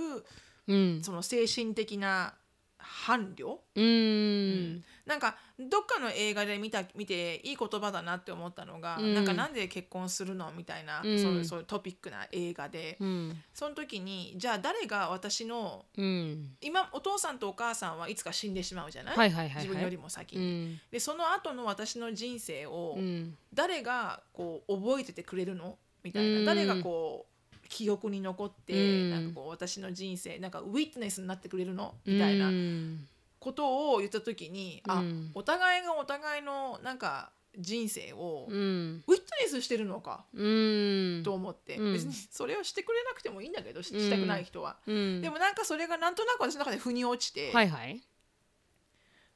[0.68, 1.04] うん。
[1.04, 2.36] その精神的な
[2.78, 9.16] 伴侶、うんなんかどっかの映画で見た見ていい言葉だなって思ったのが、うん。
[9.16, 11.18] なんかなんで結婚するのみたいな、うん。
[11.18, 13.44] そういうそういうトピックな映画で、うん。
[13.54, 16.58] その時にじゃあ誰が私のうん。
[16.60, 20.66] 今お父さんとお母さんはいつか死んでしまうじゃない、自分よりも先うに。
[20.74, 20.82] ん。
[20.92, 23.38] でその後の私の人生をうん。
[23.54, 26.46] 誰がこう覚えててくれるのみたいな、うん。
[26.46, 29.10] 誰がこう記憶に残って、うん。
[29.12, 32.50] なんかこう私の人生なんかウィットネスになってくれるのみたいな。
[32.50, 33.08] うん
[33.40, 35.32] ことを言った時に、あうん。
[35.34, 39.04] お互いがお互いのなんか人生をうん。
[39.08, 41.22] ウィットネスしてるのかうん。
[41.24, 41.94] と思って、うん。
[41.94, 44.78] 別にそれをしてくれなくてもいいんだけどししたくない人は。
[44.86, 45.22] うん。
[45.22, 48.02] でもなんかそれがなんとなく私の中で腑に落ちて、はいはい。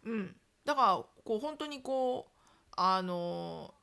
[0.03, 0.35] うん、
[0.65, 2.39] だからこう本当にこう
[2.75, 3.73] あの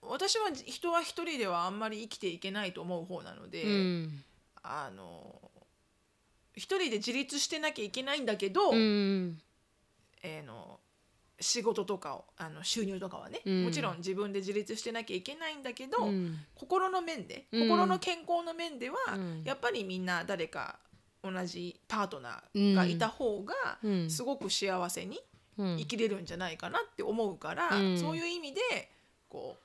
[0.00, 4.24] 私は人は一人ではあんまり生きていけないと思う方なので、うん。
[4.62, 5.47] あの
[6.58, 9.40] 一人で自立してなきゃいけないんだけど、うん。
[10.22, 10.80] えーの
[11.40, 13.64] 仕事とかをあの収入とかはね、うん。
[13.64, 16.36] もちろん自分で自立してなきゃいけないんだけど、うん。
[16.54, 17.68] 心の面で、うん。
[17.68, 19.42] 心の健康の面では、うん。
[19.44, 20.80] やっぱりみんな誰か
[21.22, 24.10] 同じパートナーがいた方がうん。
[24.10, 25.20] すごく幸せに
[25.56, 25.76] うん。
[25.78, 27.98] 生きれるんじゃないかなって思うから、うん。
[27.98, 28.60] そういう意味で
[29.28, 29.62] こう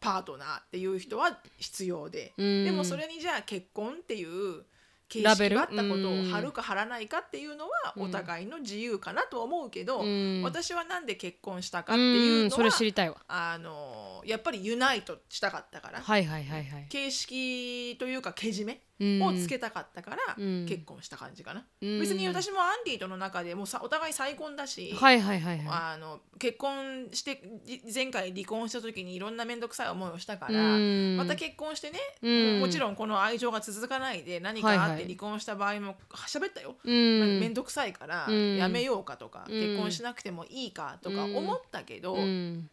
[0.00, 2.64] パートナーっていう人は必要で、うん。
[2.64, 4.64] でもそれにじゃあ結婚っていう
[5.08, 6.28] 形式があったことうん。
[6.28, 8.02] を貼るか貼らないかっていうのはうん。
[8.04, 10.42] お互いの自由かなとは思うけど、うん。
[10.42, 13.16] 私はなんで結婚したかっていううんそのはれ知りたいわ。
[13.28, 16.86] あのやっぱりユナイトしたかったから、はいはいはいはい。
[16.88, 20.66] 形式というかけじめうんをつけたかったからうん。
[20.66, 22.00] 結婚した感じかな、うん。
[22.00, 25.66] 別に私もアンディとの中でもうさお互い再婚だし、はいはいはいはい。
[25.68, 31.16] あの結婚してじ前回離婚した時にいろんな面倒くさい思いをしたから、うん。
[31.16, 32.60] また結婚してね、うん。
[32.60, 37.40] もちろんこの愛情が続かないで何かあって離婚した場合も喋ったよ、うん。
[37.40, 38.56] 面倒くさいからうん。
[38.56, 39.60] やめようかとか、うん。
[39.60, 42.70] 結婚しなくてもいいかとか思ったけど、うん。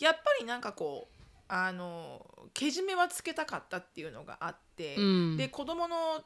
[0.00, 5.36] やっぱりなんかこうあのけじめはつけたかったっていうのがあって、うん。
[5.36, 6.22] で子供の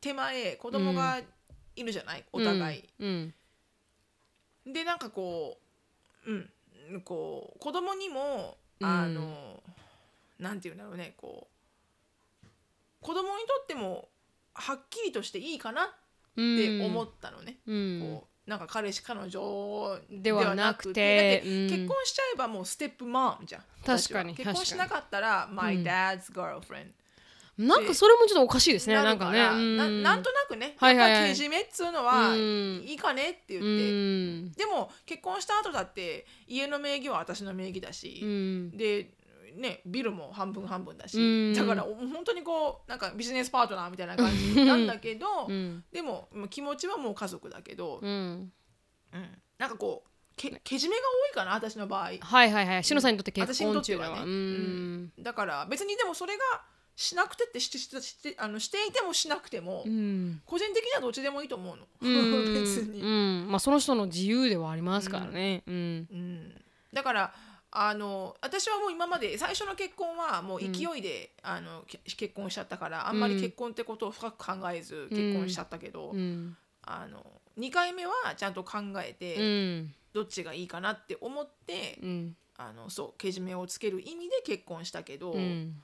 [0.00, 1.20] 手前子供が
[1.76, 2.84] いるじゃない、お互い。
[2.98, 3.34] うん。
[4.66, 5.58] でなんかこ
[6.26, 6.50] ううん。
[7.02, 8.86] こう子供にもうん。
[8.86, 9.62] あの、
[10.38, 12.46] なんていうんだろうねこう
[13.00, 14.08] 子供にとっても
[14.54, 15.86] はっきりとしていいかなっ
[16.34, 18.00] て思ったのね、うん。
[18.00, 21.42] こうなんか彼氏彼女ではなくて。
[21.42, 26.92] 結婚しちゃえばもうステップマンじゃん確かに結婚しなかったら My dad's girlfriend
[27.56, 28.94] なんかそれもちょっとおかしいですね。
[28.94, 29.38] なんかね。
[29.38, 29.76] なん。
[29.76, 31.20] ななんとなくね、はいはいはい。
[31.20, 32.82] やっぱけじめっつうのはうん。
[32.84, 34.52] いいかねって言って、うん。
[34.52, 38.76] でも結婚した後だって家の名義は私の名義だし、うん。
[38.76, 39.10] で
[39.56, 41.54] ねビルも半分半分だし、うん。
[41.54, 45.84] だからお本当にこうなんかビジネスパートナーみたいな感じなんだけど、うん。
[45.92, 48.52] でもまあ気持ちはもう家族だけど、うん。
[49.12, 49.28] うん。
[49.58, 52.02] なんかこうけけじめが多いかな私の場合。
[52.02, 52.84] はいはいはい。
[52.84, 55.12] しのさんにとって結私にとってはね、うん。
[55.20, 56.42] だから別にでもそれが
[56.96, 60.40] しなくてってしてしてしてあのしていてもしなくても、うん。
[60.46, 62.54] 個人的にはどっちでもいいと思うの、うん。
[62.54, 63.00] 別に。
[63.00, 63.46] うん。
[63.48, 65.64] まあその人の自由ではありますからね。
[65.66, 65.74] うん。
[65.74, 67.34] うん、だから
[67.72, 76.56] あの私はもう今まで最初の結婚はもう勢いで、あのけ結婚しちゃったからあんまり結婚ってことを深く考えず結婚しちゃったけど、うん。
[76.82, 77.24] あの
[77.58, 79.94] 2回目はちゃんと考えうて、ん。
[80.12, 82.36] どっちがいいかなって思って、うん。
[82.56, 85.82] あのそうけじめをつける意味で結婚したけど、うん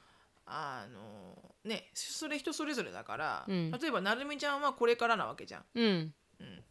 [0.51, 3.71] あのねそれ人それぞれだから、うん。
[3.71, 5.65] 例えばなるみちゃんはこれからなわけじゃん。
[5.75, 6.15] うん。
[6.41, 6.65] うん。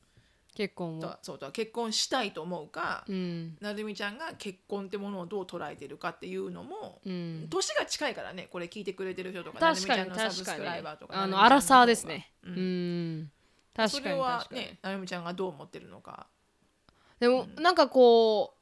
[0.54, 1.02] 結婚を。
[1.02, 3.56] だそうだ結婚したいと思うか、うん。
[3.62, 7.48] なるみちゃんが結婚ってものをどう捉えてるかっていうのも、うん。
[7.50, 12.34] 年が近いからねこれ聞いてくれてる人とかなるみちゃんのサブス確かにクライバーとかあのアラサーですね。
[12.44, 13.20] ううん。
[13.22, 13.32] ん
[13.74, 16.28] 確かにそれはねなるみちゃんがどう思ってるのか。
[17.20, 18.59] でもなんかこう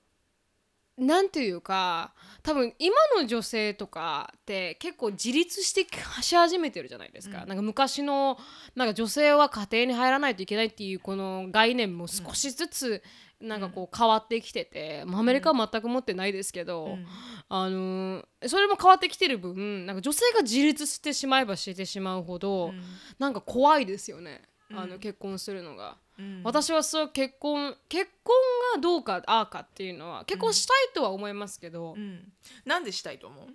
[0.98, 5.86] なんていうか多分今の女性とかって結構自立して
[6.22, 8.38] し始めてるじゃないですか,、なんか昔の
[8.76, 13.04] なんか女性は家庭に入らないといけないっていうこの概念も少しずつ
[13.40, 17.06] なんかこう変わってきてて、まあアメリカは全く持ってないですけど、うん。
[17.50, 22.82] あのーそれも変わってきてる分なんか女性が自立してしまえばしてしまうほど、うん。
[23.20, 24.42] なんか怖いですよね、
[24.74, 24.90] あうん。
[24.90, 25.98] の結婚するのが。
[26.20, 26.42] うん。
[26.44, 28.36] 私はそう結婚結婚
[28.76, 32.32] がどうかああかっていうのは結婚したいとは思いますけど、うん。
[32.66, 33.46] なんでしたいと思う？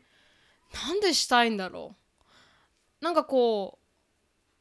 [0.88, 1.96] なんでしたいんだろ
[3.00, 3.04] う。
[3.04, 3.78] なんかこ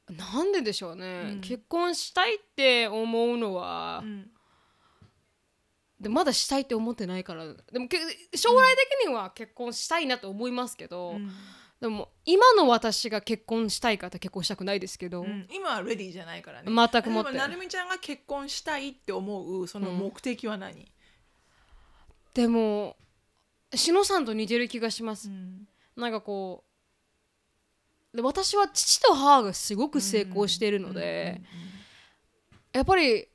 [0.09, 1.41] うなんででしょうね、うん。
[1.41, 4.29] 結婚したいって思うのは、うん。
[6.01, 7.99] でまだしたいって思ってないからでもけ
[8.35, 11.31] 将来的には結婚したいなと思いますけど、うん
[11.81, 16.71] でも今の私が結婚したいかって結婚したくないですけど、うん今はレディーじゃないからね。
[16.71, 17.35] 全くもって。
[17.35, 20.91] なるみちゃんが結婚したいって思うその目的は何、
[22.35, 22.95] でも
[23.73, 25.67] しのさんと似てる気がします、うん。
[25.97, 26.63] なんかこ
[28.13, 31.41] うで私は父と母がすごく成功しているので、
[32.73, 33.27] やっぱり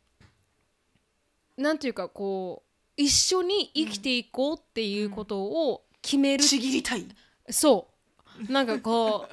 [1.57, 7.05] なんていうかこう一緒に生きていこうっていうことを決める、ちぎりたい。
[7.51, 7.96] そう
[8.49, 9.29] なんかこ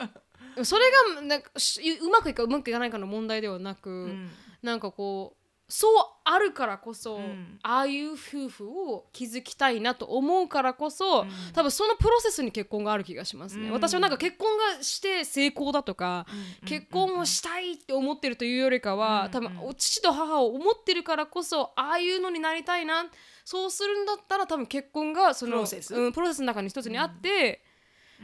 [0.57, 0.85] うそれ
[1.15, 4.29] がなんかしうまくいくかうまくいかないかの問題ではなく、うん。
[4.61, 5.91] なんかこうそう
[6.25, 7.57] あるからこそ、うん。
[7.63, 11.29] ああいう夫婦を築きたいなと思うからこそ、うん。
[11.53, 13.73] 多分そのプロセスに結婚がある気がしますね、うん。
[13.73, 16.27] 私はなんか結婚がして成功だとか、
[16.65, 19.31] 結婚をしたいって思ってるというよりかは、うん。
[19.31, 23.05] 多分父と母を思ってるからこそああいうのになりたいな
[23.43, 25.95] そうするんだったら多分結婚がそのプロセス。
[25.95, 27.72] うん、プロセスの中の一つにあって、うん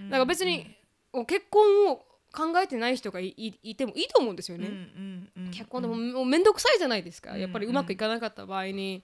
[0.06, 0.76] だから別に、
[1.28, 1.98] 結婚を
[2.32, 4.70] 考えてない人がいいいてもいいと思うんですよね。
[5.52, 9.04] 結婚でももう面倒くさいじゃないですか、うんやっぱりうまくいかなかった場合に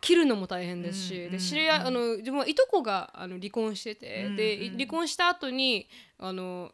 [0.00, 4.76] 切るのも大変ですし、うんで知り合いあの自分はいとこがあの離婚してて、うんでうん。
[4.76, 5.88] 離婚した後に
[6.18, 6.70] あの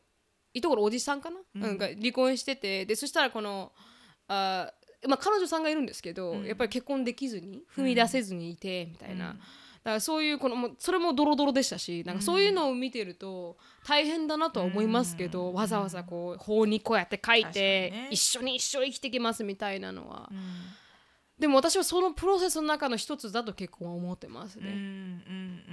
[0.52, 1.60] いとこのおじさんかな、うん。
[1.60, 3.72] なんか離婚しててでそしたらこの
[4.28, 4.72] あ
[5.06, 6.44] まあ、彼女さんがいるんですけど、うん。
[6.44, 9.38] やっぱり結婚できずに踏み出せずにいてみたいな、うん。
[9.38, 9.44] だ
[9.90, 15.54] からそういうこのそれもドロドロでしたしなんかそういうのを見てると大変だなとは思いますけど、うん。
[15.54, 18.08] わざわざこう法にこうやって書いて、にね。
[18.10, 20.38] 一緒に一生生きていきますみたいなのは、うん。
[21.38, 24.92] でも私はそのプロセスの中の一つだと結婚は思ってますね、うんうんうんう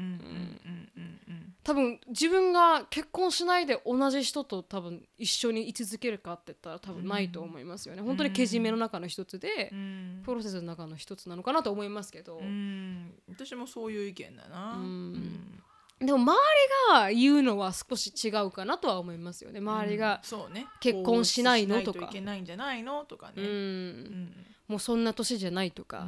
[0.01, 1.22] んうんうん
[1.63, 10.21] 多分自分が結婚しないで同じ人と多分一緒に居続けるかって言ったら多分ないと思いますよね、本当にけじめの中の一つで、うん。
[10.25, 13.13] プロセスの中の一つなのかなと思いますけど、うん。
[13.29, 15.61] 私もそういう意見だな、うん。
[15.99, 19.59] でも周りが言うのは少し違うかなとは思いますよね。
[19.59, 20.67] 周りが、そうね。
[20.81, 21.99] 結婚しないのとか。
[21.99, 23.45] いといけないんじゃないのとかね、うん。
[23.45, 24.45] うん。
[24.67, 26.07] もうそんな年じゃないとか、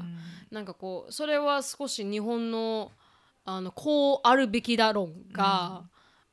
[0.49, 2.91] なんかこうそれは少し日本の
[3.45, 5.83] あのこうあるべきだ論が、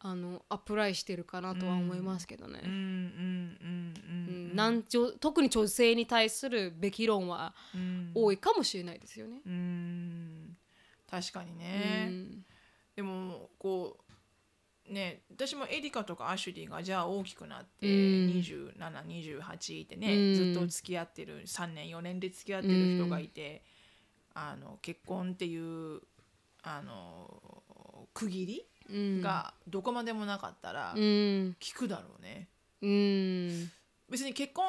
[0.04, 2.60] あのアプライしてるかなとは思いますけどね。
[2.64, 8.10] うんうんうんうんなん特に女性に対するべき論はうん。
[8.14, 9.40] 多いかもしれないですよね。
[9.46, 10.56] うん。
[11.08, 12.44] 確かにうね、ん。
[12.96, 13.98] でもこ
[14.90, 18.30] うね私もエリカとかアシュリーがじゃあ大きくなって、うん。
[18.42, 20.34] 2728いてね、うん。
[20.34, 23.62] ずっと付き合ってる3年4年で付き合ってる人がいて、
[24.34, 25.56] あの結婚ってい
[25.96, 26.00] う
[26.62, 29.20] あの区切りうん。
[29.20, 31.56] がどこまでもなかったらうん。
[31.60, 32.48] 聞くだろうね。
[32.82, 33.70] うん。
[34.10, 34.64] 別に結婚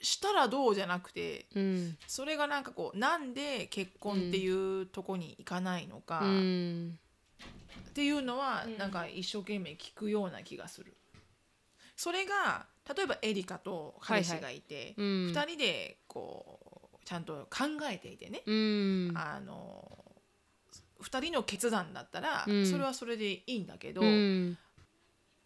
[0.00, 1.96] したらどうじゃなくてうん。
[2.06, 6.98] それがなんかこうなんで結婚っていうとこに行かないのか、うん。
[7.90, 8.78] っていうのはうん。
[8.78, 10.94] なんか一生懸命聞くような気がする。
[11.96, 15.06] それが例えばエリカと彼氏がいて、うん。
[15.32, 19.12] 2人でこうちゃんと考えていてね、うん。
[19.16, 19.97] あの
[21.02, 24.58] 2人の決断だったら、うんそれはそれでいいんだけど、うん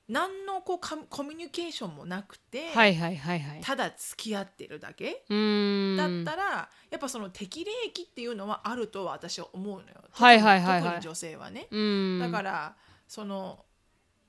[0.09, 3.61] 何のこうカコミュニケーションもなくて、はいはいはいはい。
[3.63, 10.03] ただ付き合ってるだけ、うんだったらやっぱその適齢期っていうのはあると私は思うのよ。
[10.11, 11.69] はいはいはいはい特に女性はね。
[11.71, 12.77] うんだから
[13.09, 13.65] その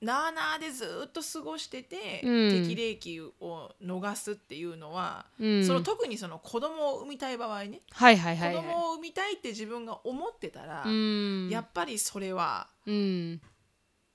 [0.04, 2.66] なあなあでずっと過ごしてて、うん。
[2.66, 5.66] 適齢期を逃すっていうのは、うん。
[5.66, 8.62] その特にその子供を産みたい場合ね、はいはいはいはい。
[8.62, 11.48] 子供を産みたいって自分が思ってたら、うん。
[11.48, 13.40] やっぱりそれはうん。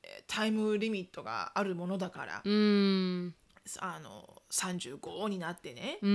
[0.03, 3.35] えータイムリミットがあるものだから、うん。
[3.79, 6.09] あの35になってね、うん。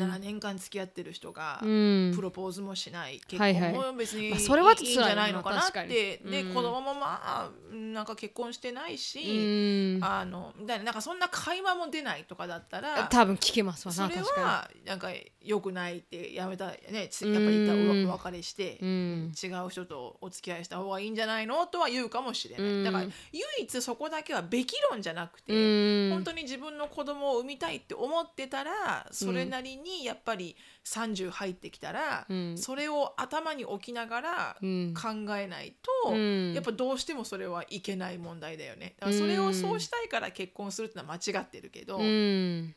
[0.00, 2.12] 7年間付き合ってる人が、うん。
[2.14, 3.20] プロポーズもしない。
[3.26, 5.86] 結婚も別にいい,、んじゃないのかなって。
[6.18, 6.54] で、うん。
[6.54, 10.04] 子供もまあなんか結婚してないし、うん。
[10.04, 15.08] あのみたいななんかそんな会話も出ないとかだったら多分聞けますわそれはなんか
[15.42, 19.30] 良くないってやめたねつやっぱりお別れして、違
[19.66, 22.84] う人とお付き合いした方がいいんじゃないのとは言うかもしれない、うん。
[22.84, 23.12] だから唯
[23.60, 26.10] 一そこだけはべき論じゃなくて、うん。
[26.12, 32.58] 本当に自分の子供を産みたいって思ってたらそれなりにやっぱり30入ってきたら、うん。
[32.58, 34.94] それを頭に置きながらうん。
[34.94, 35.74] 考えない
[36.04, 36.52] と、うん。
[36.54, 38.94] やっぱどうしてもそれはいけない問題だよね。
[38.98, 42.74] だからそれをそうしたいから結婚するってのは間違ってるけど、うん。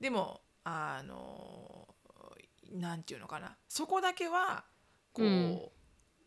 [0.00, 1.88] でもあの
[2.72, 3.56] なんていうのかな。
[3.68, 4.64] そこだけは
[5.12, 5.60] こう、うん。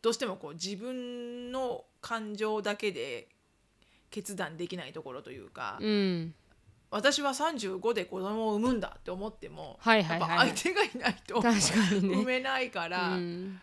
[0.01, 3.27] どうしてもこう自分の感情だけで
[4.09, 6.33] 決断できないところというか、うん
[6.91, 10.29] 私は35で子供を産むんだって思っても、はいはいはい。
[10.29, 12.15] はいやっぱ相手がいないと確かにね。
[12.15, 13.59] 産めないから、ううん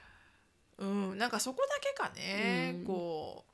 [0.78, 2.84] んなんかそこだけかね、うん。
[2.84, 3.44] こ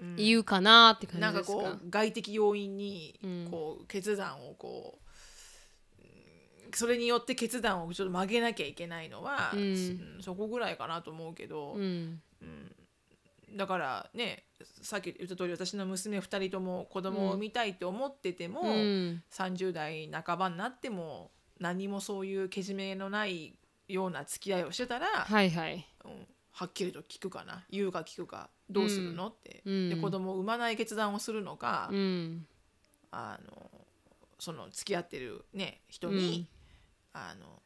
[0.00, 0.16] う、うん。
[0.16, 1.70] 言うかなって感なんかじですか。
[1.70, 3.48] こう外的要因にうん。
[3.50, 9.60] こう決断をこう、うんそれによって決断をちょっと曲げなきゃいけないのは、うん。
[9.60, 12.22] うんそこぐらいかなと思うけど、うん。
[13.56, 14.44] だからね
[14.82, 19.22] さっき言った通り私の娘2人とも子供を産みたいって思ってても、うん。
[19.30, 23.54] 30代半ばになっても何もそういうけじめのない
[23.88, 25.86] ような付き合いをしてたら、はいはい。
[26.04, 27.64] うんはっきりと聞くかな。
[27.70, 29.88] 言うか聞くかどうするの、って、うん。
[29.88, 32.46] で子供を産まない決断をするのか、うん。
[33.12, 33.70] あの
[34.38, 36.48] その付き合ってる、ね、人に、
[37.12, 37.62] あの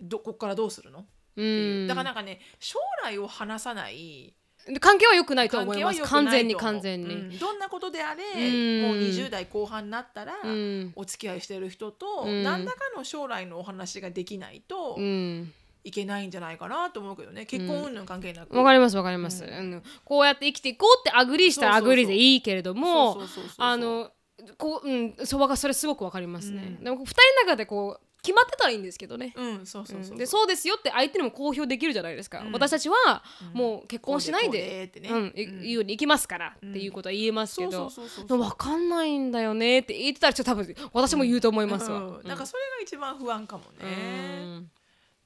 [0.00, 1.02] どこっからどうするの、っ
[1.34, 1.84] てういう。
[1.84, 1.88] ん。
[1.88, 3.96] だからなんかね将来を話さない
[4.28, 4.34] で
[4.80, 6.02] 関係は良くないと思います。
[6.02, 7.38] 完全に完全に、うん。
[7.38, 8.82] どんなことであれ、うん。
[8.82, 10.92] もう20代後半になったら、うん。
[10.96, 12.42] お付き合いしてる人と、うん。
[12.42, 15.52] 何らかの将来のお話ができないとうん。
[15.84, 17.46] いけないんじゃないかなと思うけどね。
[17.46, 19.82] 結婚云々関係なく、わかりますわかります、うん。
[20.04, 23.18] こうやって生きていこうって agree したら agree でいいけれども
[23.56, 24.10] あの
[24.58, 26.84] こううんそばがそれすごくわかりますね、うん。
[26.84, 30.14] でも2人の中でこう決まってたらいいんですけどね、うんそうそうそうう。
[30.14, 30.18] ん。
[30.18, 32.52] でそうですよって相手にも公表できるじゃないですか、うん。
[32.52, 35.08] 私たちはもう結婚しないこうででこうでってね。
[35.10, 35.64] うんいうん。
[35.64, 38.26] いうように行きますからっていうことは言えますけそうどそうそうそう。
[38.26, 42.28] でも分かんないんだよねって言ってたらちょっと多分私も言うと思いますわ、うん。
[42.28, 44.70] なんかそれが一番不安かもうね、ん。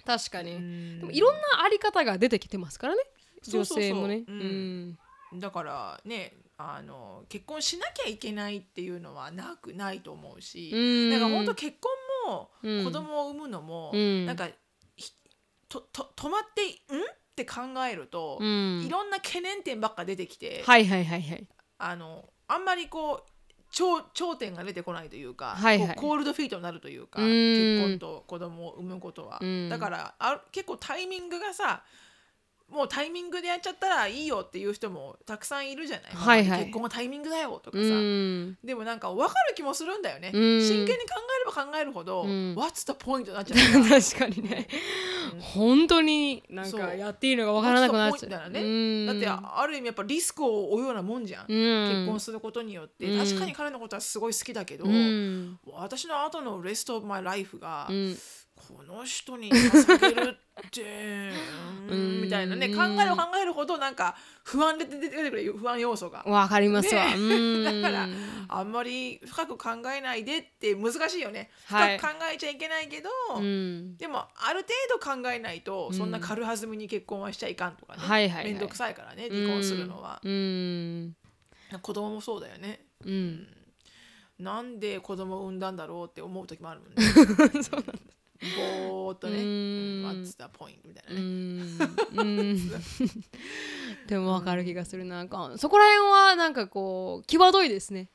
[0.05, 0.99] 確かに、うん。
[1.01, 3.03] でもいろんなあり方が出てきてますからね。
[3.45, 4.31] 女そうそうそう性もねう。
[4.31, 4.99] うん。
[5.35, 5.41] ん。
[5.41, 11.11] だからねあの結婚しなきゃいけないっていうのはなくないと思うし、うん。
[11.11, 11.91] なんか本当結婚
[12.63, 14.27] 子供を産むのも、うん。
[14.27, 14.49] なんか
[14.97, 15.13] ひ
[15.69, 16.63] とと止まって
[16.95, 17.01] ん？
[17.01, 17.61] って考
[17.91, 18.83] えると、うん。
[18.87, 21.47] いろんな懸念点ばっか出てきて、はいはいはいはい。
[21.79, 25.97] あのあんまりこう頂頂点が出てこないというか、はいはい。
[25.97, 27.29] コールドフィートになるというかうん。
[27.29, 29.69] 結婚と子供を産むことは、うん。
[29.69, 31.83] だからあ結構タイミングがさ
[32.69, 36.61] もうタイミングでやっちゃったらいいよっていう人もたくさんいるじゃない、はいはい。
[36.61, 38.57] 結婚はタイミングだよとかうさ、ん。
[38.65, 40.63] でもなんか分かる気もするんだよね、うん。
[40.63, 41.15] 真剣に考
[41.55, 42.55] ば考えるほど、うん。
[42.55, 44.69] What's the point になっちゃう 確かにね。
[45.41, 48.61] 本当になんかやっていいのがわからなくなっちゃ point だね。
[48.61, 49.07] うん。
[49.07, 51.89] だってあある意味やっぱリスクを負うようなもんじゃん、うん。
[51.89, 53.25] 結婚することによって、うん。
[53.25, 55.59] 確かに彼のことはすごい好きだけど、うん。
[55.67, 58.19] 私の後のレストオブマイライフが、うん
[58.69, 60.37] この人に捧げる
[60.67, 60.83] って
[61.89, 62.77] う うんんみたいなねうん。
[62.77, 66.23] 考えれば考えるほどなんか不安で出てくる不安要素が。
[66.25, 67.07] わかりますわ。
[67.07, 67.15] ね。
[67.17, 67.83] うん。
[67.83, 68.09] だから
[68.49, 71.51] あんまり深く考えないでって難しいよね。
[71.67, 71.99] はい。
[71.99, 73.97] 深く考えちゃいけないけど、うん。
[73.97, 78.53] でもある程度考えないとそんな軽はずみに結婚はしちゃいかんとかね、はいはいはい。
[78.53, 81.17] めんどくさいからね離婚するのは、うん。
[81.81, 82.87] 子供もそうだよね。
[83.05, 83.49] うん。
[84.39, 86.95] なんで子供を産んだんだろうって思う時もあるもんね
[88.57, 89.45] ぼーっとねうん。
[90.07, 90.79] What's the point?
[90.85, 92.61] みたいうなね、
[94.07, 95.23] でもわかる気がするな。
[95.23, 98.09] んかそこら辺はなんかこう際どいですね。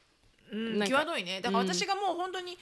[0.51, 1.41] うん、際どいね。
[1.41, 2.57] だから私がもう本当に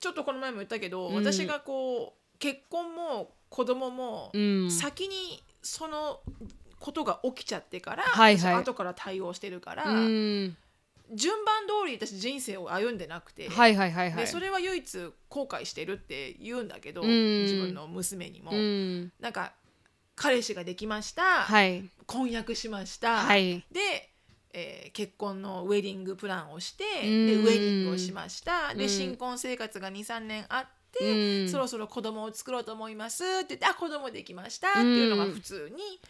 [0.00, 1.14] ちょっとこの前も言ったけど、うん。
[1.14, 4.70] 私がこう結婚も子供もうん。
[4.70, 6.20] 先にその
[6.80, 8.54] ことが起きちゃってから、はいはい。
[8.54, 10.56] 私後から対応してるから、うん
[11.12, 14.24] 順番通り私人生を歩んでなくて、はいはいはいはい。
[14.24, 17.42] でそれは唯一後悔してるって言うんだけど、うん。
[17.42, 19.12] 自分の娘にも、うん。
[19.20, 19.52] なんか
[20.16, 21.84] 彼氏ができました、はい。
[22.06, 23.64] 婚約しました、はい。
[23.70, 24.10] で、
[24.52, 27.44] えー結婚のウェディングプランをしてでうん。
[27.44, 28.70] ウェディングをしました。
[28.72, 28.78] うん。
[28.78, 31.48] で新婚生活が23年あって、うん。
[31.50, 36.00] そろそろ子供を作ろうと思いますって言ってあ子供できましたっていうのが普通に、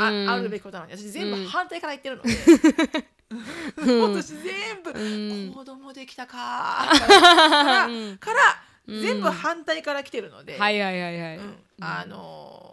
[0.00, 0.30] あうん。
[0.30, 3.04] あるべきことなのに私全部うん反対から言ってるので、う ん
[4.14, 5.52] 私全部、うん。
[5.52, 6.88] 子供できたか。
[6.92, 8.40] ーからうんから
[8.86, 9.02] うん。
[9.02, 11.36] 全部反対から来てるので、はいはいはいはい。
[11.38, 11.56] うん。
[11.80, 12.64] あのー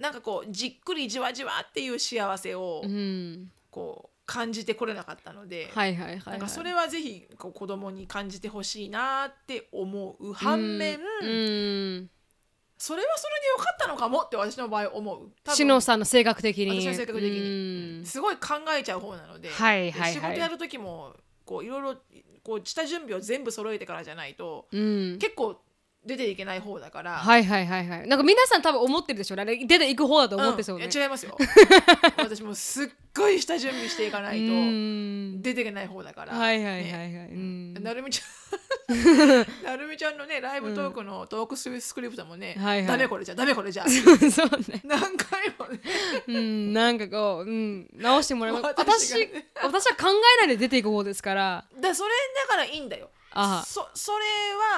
[0.00, 3.50] なんかこうじっくりじわじわっていう幸せをうん。
[3.70, 6.32] こう感じてこれなかったので、はいはいはいはい。
[6.32, 12.10] なんかそれはぜひこう子供に感じてほしいなって思う反面、うん
[12.82, 15.54] それはそれでよかったのかもって私の場合思う。
[15.54, 16.80] しのさんの性格的に。
[16.80, 17.98] 私の性格的に。
[17.98, 18.06] うん。
[18.06, 20.12] すごい考えちゃう方なので,で、はいはいはい。
[20.14, 21.12] 仕事やる時も
[21.44, 21.94] こういろいろ
[22.42, 25.18] こう下準備を全部揃えてからじゃないとうん。
[25.18, 25.60] 結構
[26.06, 27.18] 出ていけない方だから。
[27.18, 28.08] はいはいはいはい。
[28.08, 29.38] なんか皆さん多分思ってるでしょ？
[29.38, 30.86] あれ出ていく方だと思ってそうね。
[30.86, 30.90] うん。
[31.02, 31.36] 違いますよ。
[32.16, 35.42] 私もすっごい下準備していかないとうん。
[35.42, 37.28] 出ていけない方だから、はいはいはいねはい。
[37.28, 37.74] うん。
[37.74, 38.59] なるみちゃん
[39.64, 42.86] なるみちゃんのねライブトークのトークスクリプトもね、はいはい。
[42.86, 44.80] ダメこれじゃダメこれじゃそうね。
[44.84, 45.80] 何回もね。
[46.26, 48.64] うんなんかこううん直してもらいます。
[48.76, 49.50] 私ね。
[49.62, 50.08] 私は考
[50.42, 51.64] えないで出ていく方ですから。
[51.80, 52.10] だそれ
[52.42, 53.10] だからいいんだよ。
[53.32, 54.24] あそそれ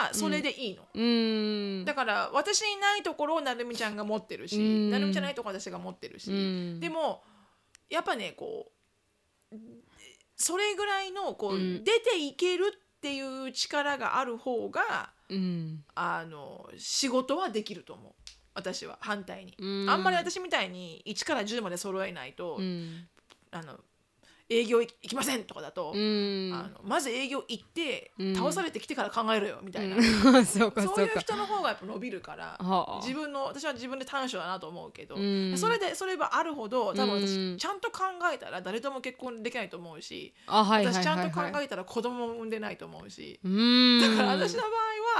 [0.04, 1.84] はそれでいいの、うーん。
[1.86, 4.90] だから私にないところをなるみちゃんが持ってるし、うん。
[4.90, 6.80] なるみちゃんないところ私が持ってるし、うん。
[6.80, 7.22] でも
[7.88, 8.70] やっぱねこ
[9.52, 9.56] う
[10.36, 11.84] それぐらいのこう、うん。
[11.84, 15.84] 出ていけるっていう力がある方がうん。
[15.94, 18.12] あの仕事はできると思う。
[18.54, 19.90] 私は反対に、うん。
[19.90, 23.08] あんまり私みたいに1から10まで揃えないと、うん。
[23.50, 23.78] あの
[24.52, 26.52] 営業行きませんとかだと、うん。
[26.54, 28.36] あのまず営業行って、うん。
[28.36, 30.02] 倒されてきてから考えろよみたいな、 うん
[30.46, 30.70] そう
[31.04, 33.00] いう人の方がやっぱ伸びるからはあ。
[33.00, 35.56] 自分の私は自分で短所だなと思うけど、うん。
[35.56, 37.58] それでそればあるほど多分私、うん。
[37.58, 43.40] ちゃんと考えたら誰とも結婚できないと思うし、私ちゃんと考えたら子供も産んでないと思うし。
[43.42, 44.70] だから私の場合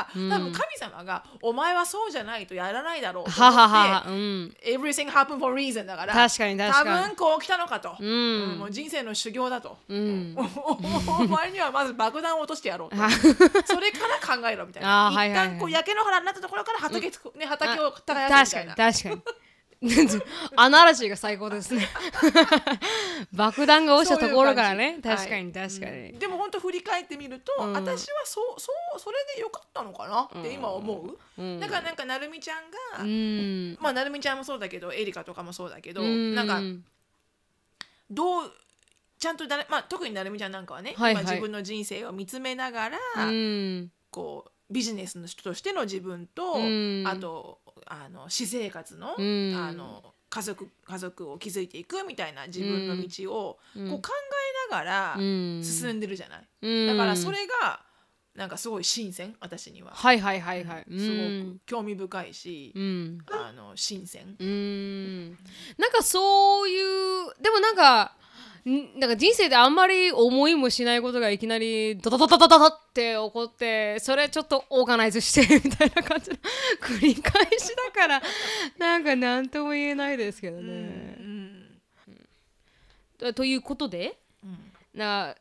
[0.00, 0.30] は、うん。
[0.30, 7.06] 多分神様が「お前はそうじゃないとやらないだろう」とははは思って Everything happen for reason だから確かに確多かに。
[7.08, 10.36] 分こう来たのかと、もう人生の修行だと、うん。
[10.36, 12.96] お前にはまず爆弾を落としてやろうと。
[12.96, 15.12] はそれから考えろみたいな。
[15.12, 18.74] 一旦こう焼け野原になったところから畑,、ね、畑を耕確すみたいな。
[18.74, 19.22] かに確かに。
[20.56, 21.88] アナロジーが最高ですね。
[23.32, 24.98] 爆弾が落ちたところからね。
[25.02, 26.18] 確かに確かに、うん。
[26.18, 27.72] でも本当振り返ってみると、うん。
[27.72, 31.60] 私はそうそうそれでよかったのかなって今思う、うん。
[31.60, 33.76] だからなんかなるみちゃんが、うん。
[33.80, 36.34] まあなるみちゃんもそうだけどエリカとかもそうだけど、うん。
[36.34, 36.60] なんか
[38.10, 38.52] どう
[39.22, 41.22] ちゃんとだれ、まあ、特になるみちゃんなんかはね、はいはい。
[41.22, 43.92] 今自分の人生を見つめながら、うん。
[44.10, 47.04] こうビジネスの人としての自分と、うん。
[47.06, 49.54] あとあの私生活の,、うん。
[49.56, 53.90] あの家族家族を築いていくみたいな自分の道を、うん。
[53.90, 54.08] こう考
[54.68, 55.60] えながらうん。
[55.62, 56.86] 進んでるじゃない、うん。
[56.88, 57.80] だからそれが
[58.34, 63.18] なんかすごい新鮮私には、はいはいはいはい、すごく興味深いし、うん。
[63.30, 65.28] あの新鮮、うん。
[65.78, 68.21] なんかそういうでもなんかん
[68.64, 76.36] なんか人生であんまり思いもしないことがいきなりドドドドドドドって起こってそれちょっとオーガナイズしてみたいな感じの
[76.80, 78.22] 繰り返しだから
[78.78, 80.70] なんか何とも言えないですけどうね。
[81.20, 81.80] ん
[83.18, 84.58] とということでうん
[84.94, 85.34] な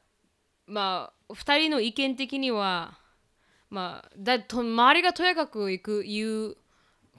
[0.65, 2.97] まあ2人の意見的には
[3.69, 6.57] まあだと周りがとやかくいく言う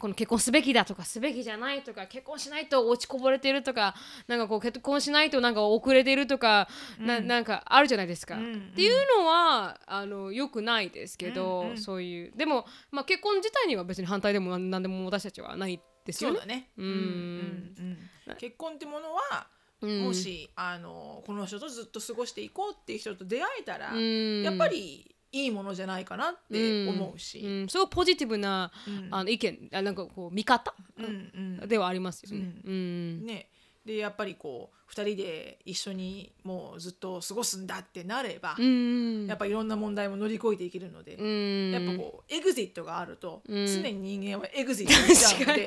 [0.02, 3.94] この結婚すべきだとかすべきじゃないとか結婚しないと落ちこぼれてるとか
[4.26, 8.34] なんかこう結婚しないとなんか遅れてるとか、ななんかあるじゃないですか。
[8.34, 8.42] うん。
[8.42, 11.78] うんっていうのはあのよくないですけど、うんうん。
[11.78, 12.32] そういう。
[12.36, 16.36] でも、まあ、結婚自体には別に反対でもなんなんでも私たちはないですよね。
[16.36, 16.70] そうだね。
[16.76, 16.84] うん。
[16.84, 18.36] うんうんうん。
[18.38, 19.46] 結婚ってものは、
[19.82, 20.00] うん。
[20.00, 24.42] もしあのこの人とずっと過ごしていこうっていう人と出会えたら、うん。
[24.42, 29.08] やっぱりいいものじゃないかなって思うし、うん、すごいポジティブな、うん。
[29.10, 31.68] あの意見あなんかこう見方、うんうん。
[31.68, 32.52] ではありますよね。
[32.64, 33.26] うん。
[33.26, 33.48] ね、
[33.84, 39.26] でやっぱりこう2人で一緒にもうずっと過ごすんだってなれば、うん。
[39.26, 41.70] やっぱいろんな問題も乗り越えていけるので、うん。
[41.72, 43.66] やっぱこうエグジットがあると、うん。
[43.66, 45.62] 常に人間はエグジットにしちゃうので、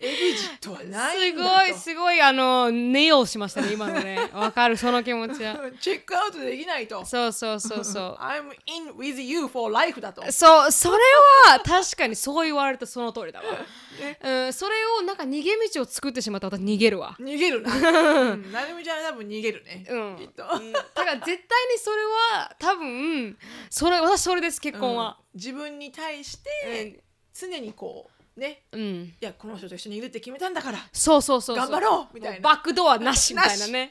[0.00, 1.50] エグジットはないすんだと。
[1.50, 4.28] ごいすごいあのネオしましたね今のね。
[4.34, 5.56] わかるその気持ちは。
[5.80, 7.04] チェックアウトできないと。
[7.04, 10.22] そうそうそうそ I'm in with you for life だと。
[10.22, 10.98] うそうそれ
[11.46, 13.44] は確かにそう言われるとその通りだわ、
[14.22, 17.16] うん、それをなんか逃げ道を作ってしまったら私逃げるわ。
[17.20, 17.72] 逃げるな。
[18.32, 19.86] うんなるみちゃんは多分逃げるね。
[19.88, 20.16] うん。
[20.16, 20.42] きっと。
[20.42, 20.58] だか
[21.04, 21.42] ら絶対に
[21.78, 21.96] それ
[22.36, 23.36] は多分
[23.70, 25.38] それ私それです結婚は、うん。
[25.38, 27.02] 自分に対して
[27.32, 32.40] 常にこうね、うん、いやこの人と一緒にいるって決めたんだからそうそうそう頑張ろうみたいな。
[32.40, 33.90] バックドアなしみたいなね。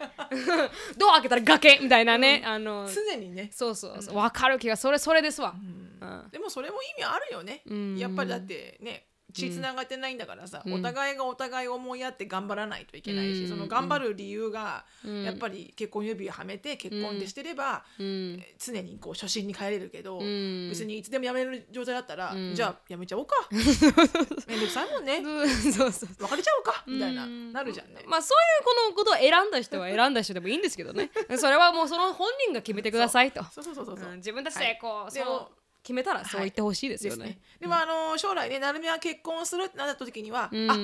[0.97, 3.49] ドア開けたら崖みたいなね、あの常にね。
[3.53, 4.15] そうそうそう。
[4.15, 5.55] 分かる気がそれそれですわ、
[6.01, 6.07] うん。
[6.07, 6.29] うん。
[6.29, 7.61] でもそれも意味あるよね。
[7.65, 7.97] うん。
[7.97, 9.05] やっぱりだってね。
[9.33, 10.73] 血つながってないんだからさ、うん。
[10.75, 13.49] お互いがお互い思いやって頑張らないといけないし、うん。
[13.49, 15.23] その頑張る理由が、うん。
[15.23, 18.43] やっぱり結婚指輪はめて結婚でしてれば、うん。
[18.57, 20.69] 常にこう初心に帰れるけど、うん。
[20.69, 22.55] 別にいつでもやめる状態だったら、うん。
[22.55, 23.35] じゃあやめちゃおうか。
[23.51, 25.21] めんどくさいもんね。
[25.71, 26.83] そうそう別れちゃおうか。
[26.87, 31.11] みたいな、うんなるじゃんね、まあそういうこのことを選んだ人は選んだ人でもいいんですけどね。
[31.37, 33.43] それはもうその本人が決めてくださいと。
[33.45, 33.63] そう。
[33.63, 37.41] そうそうそう自分たちでこう、でもそう決めたらそう言ってほしいですよね,、ですね。
[37.59, 40.71] でもあの将来ね成美は結婚するってなった時には、うん。
[40.71, 40.77] あ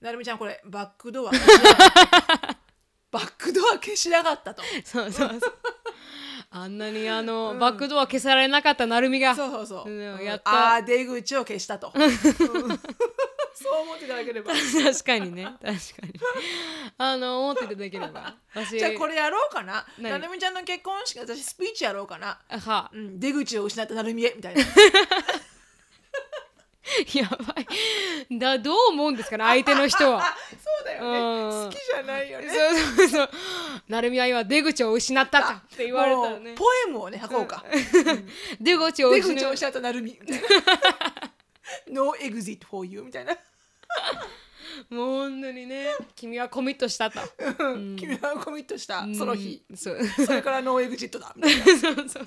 [0.00, 1.32] 成美ちゃんこれバックドア
[3.10, 4.62] バックドア消しやがったと。
[4.84, 5.58] そうそうそう。
[6.50, 10.24] あんなにあの、バックドア消されなかった成美がそうそうそう、うんうん。
[10.24, 10.76] やった。
[10.76, 12.80] あー出口を消したと、 うん
[13.60, 14.52] そう思っていただければ。
[14.54, 15.44] 確かにね。
[15.44, 15.72] 確か
[16.06, 16.14] に。
[16.96, 18.36] あの思っていただければ。
[18.54, 18.78] 私。
[18.78, 19.84] じゃあこれやろうかな。
[19.98, 20.20] 何？
[20.20, 22.90] 成美ちゃんの結婚式私スピーチやろうかな、は。
[22.94, 24.62] うん、出口を失った成美へみたいな。
[27.14, 27.60] やば
[28.30, 28.38] い。
[28.38, 30.24] だどう思うんですかね相手の人は。
[30.24, 31.70] あ そうだよね、うん。
[31.70, 32.48] 好きじゃないよね。
[32.96, 33.30] そうそう
[33.88, 36.54] なるみは今出口を失ったかって言われたらね。
[36.54, 37.64] ポエムをね書こうか。
[38.60, 40.16] 出口を出失ったなるみ
[41.88, 43.34] No exit for you みたいな。
[44.90, 47.20] もう本当にね君はコミットしたと。
[47.96, 49.02] 君はコミットした。
[49.14, 49.64] その日。
[49.68, 49.74] う。
[49.74, 49.90] んそ
[50.32, 51.32] れからノーエグジットだ。
[51.36, 51.64] みたいな。
[51.64, 52.26] そうそう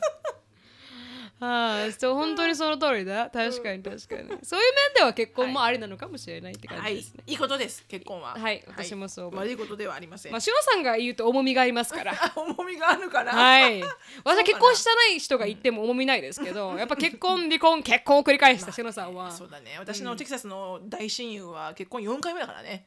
[1.44, 3.32] ああそう本当にその通りだ。
[3.32, 4.30] 確かに確かに。
[4.44, 7.34] そういう面では結婚もありなのかもしれないって感はいじですね、い。
[7.34, 8.36] いことです結婚は。
[8.38, 8.64] はい。
[8.68, 10.32] 私もそう悪いことではありません。
[10.32, 12.14] まあしのさんが言うと重みがありますから。
[12.14, 13.34] あ 重みがあるから。
[13.34, 13.82] はい。
[14.24, 19.32] 私は結婚してない人が言っても重みないですけどやっぱ結婚離婚結婚を繰り返した しのさんは。
[19.32, 19.78] そうだね。
[19.80, 22.86] 私のテキサスの大親友は結婚4回目だからね。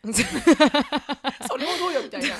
[1.48, 2.36] それもどうよみたいな。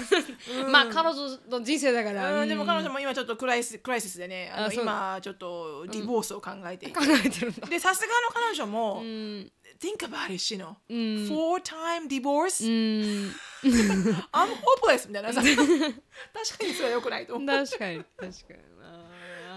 [0.68, 2.42] まあ彼女の人生だから。
[2.42, 2.48] うん。
[2.48, 7.66] でも彼女も今ちょっとクライシスクライシスでねあの今ちょっとディボースを考えていて、考えてるんだ。
[7.66, 9.52] でさすがの彼女も、うん。
[9.80, 10.78] Think about it, シノ。
[10.88, 10.92] ん。
[10.92, 12.64] Four time divorce?
[12.64, 13.32] うん。
[14.32, 14.48] I'm
[14.82, 15.09] hopeless!
[15.09, 15.40] みたいなさ。
[15.42, 17.46] 確かにそれは良くないと思う。
[17.46, 18.74] 確かに確かに。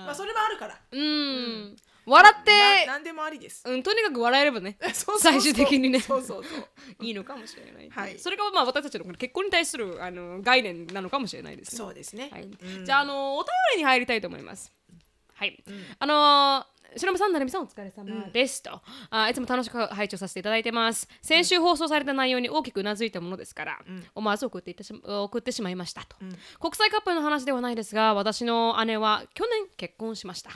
[0.08, 0.80] まあそれもあるから。
[0.92, 1.76] うん。
[2.06, 2.86] 笑って。
[2.86, 3.64] な何でもありです。
[3.68, 4.78] うんとにかく笑えればね。
[4.94, 5.42] そうそうそう。
[5.42, 6.00] 最終的にね。
[6.00, 6.68] そうそうそう。
[7.02, 8.18] いいのかもしれない、はい。
[8.18, 11.78] それがまあ私たちの結婚に対するあの概念なのかもしれないですね。
[11.78, 12.30] そうですね。
[12.32, 12.44] はい。
[12.44, 12.86] うん。
[12.86, 14.74] じゃああのお便りに入りたいと思います
[15.38, 15.64] はい、
[16.00, 18.82] あのー、白間さん、成美さん、お疲れ様です、と。
[19.12, 19.30] あ。
[19.30, 21.08] いつも楽しく拝聴させていただいてます。
[21.22, 23.80] 先週放送された内容に大きくうなずいたものですから、
[24.16, 26.16] 思わず送っていってし送ってしまいましたと、
[26.60, 30.50] 国際カップルの話ではないですが、私の姉は去年結婚しました。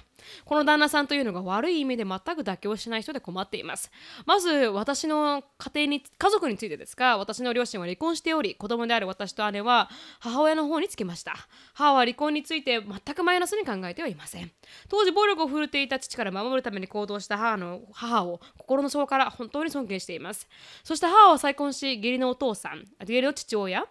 [0.45, 3.91] この旦那さんというのが悪い意味で全く妥協しない人で困っています。
[4.25, 11.35] まず、私の家庭に、家族についてですが、私の両親は離婚しており、子供である私と姉は母親の方につきました。
[11.73, 14.51] 母は離婚について全くマイナスに考えてはいません。
[14.89, 20.47] 当時暴力を振るっていた父から守るために行動した母の母を心の底から本当に尊敬しています。
[20.83, 23.85] そして母は再婚し、義理のお父さん、義理の父親、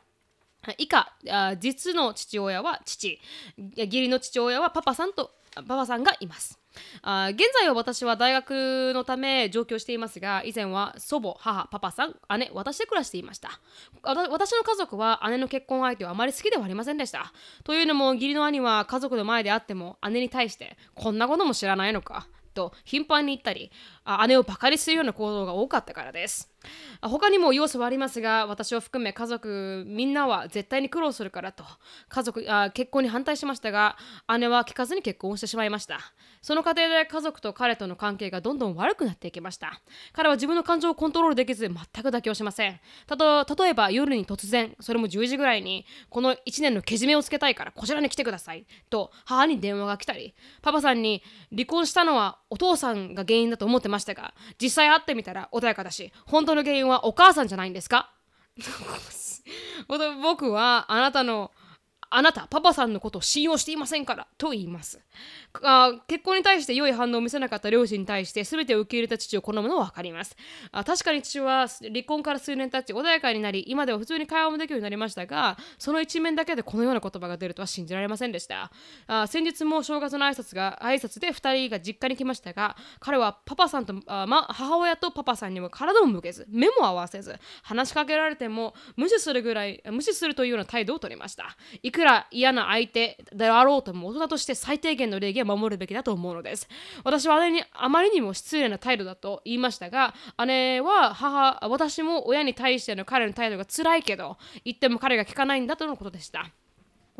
[0.76, 1.11] 以下
[1.59, 3.18] 実の父親は父
[3.76, 6.59] 義理の父親はパパさんとパパさんがいます。
[7.03, 13.61] あ現在は私は大学のため上京していますが以前は祖母母パパさん姉私で暮らしていました。
[14.03, 17.32] 私の家族は姉の結婚相手をあまり好きではありませんでした。
[17.64, 23.70] というのも義理の兄は家族の前であっても姉に対してこんなことも知らないのかと頻繁に言ったり
[24.26, 26.50] 姉をバカにするような行動が多かったからです。
[27.00, 31.64] 他にも要素はありますが私を含め家族みんなは絶対に苦労するからと。
[32.08, 33.96] 家族あ結婚に反対しましたが
[34.38, 36.00] 姉は聞かずに結婚をしてしまいました。
[36.42, 39.80] その過程で家族と彼との関係がどんどん悪くなっていきました。
[40.12, 42.80] 彼は自分の感情をコントロールできず全く妥協しません。
[43.06, 48.66] たと例えば夜に突然それも10時ぐらいにこの1年のけじめをつけたいからこちらに来てください。
[48.90, 53.99] と母に電話が来たりパパさんに離婚したのはお父さんが原因だと思ってました。
[54.01, 58.11] ましたが実際会ってみたら穏やかだし本当の原因はお母さんじゃないんですか？
[60.22, 61.51] 僕はあなたの
[62.12, 65.01] あなたパパさんのことを信用していませんからと言います。
[65.62, 70.36] あ結婚に対して良い反応を見せなかった両親に対して全てを受け入れた父を好むのは分かります。
[70.70, 78.70] あ確かに父は離婚から数年経ち穏やかになり今では普通に会話もできるようになりましたがその一面だけでこのような言葉が出るとは信じられませんでした。
[79.09, 91.57] あ先日も正月の挨拶が挨拶で2人が実家に来ましたが彼はパパさんとあ、ま、母親とパパさんにも体も向けず目も合わせず話しかけられても無視するぐらい無視するというような態度を取りました。
[91.82, 96.68] いくら嫌な相手であろうとも大人として最低限の礼儀は守るべきだと思うのです
[97.05, 100.14] 私は姉にあまりにも失礼な態度だと言いましたが
[100.47, 106.51] 姉は母私も親に対しての彼の態度が辛いけど言っても彼が聞かないんだとのことでした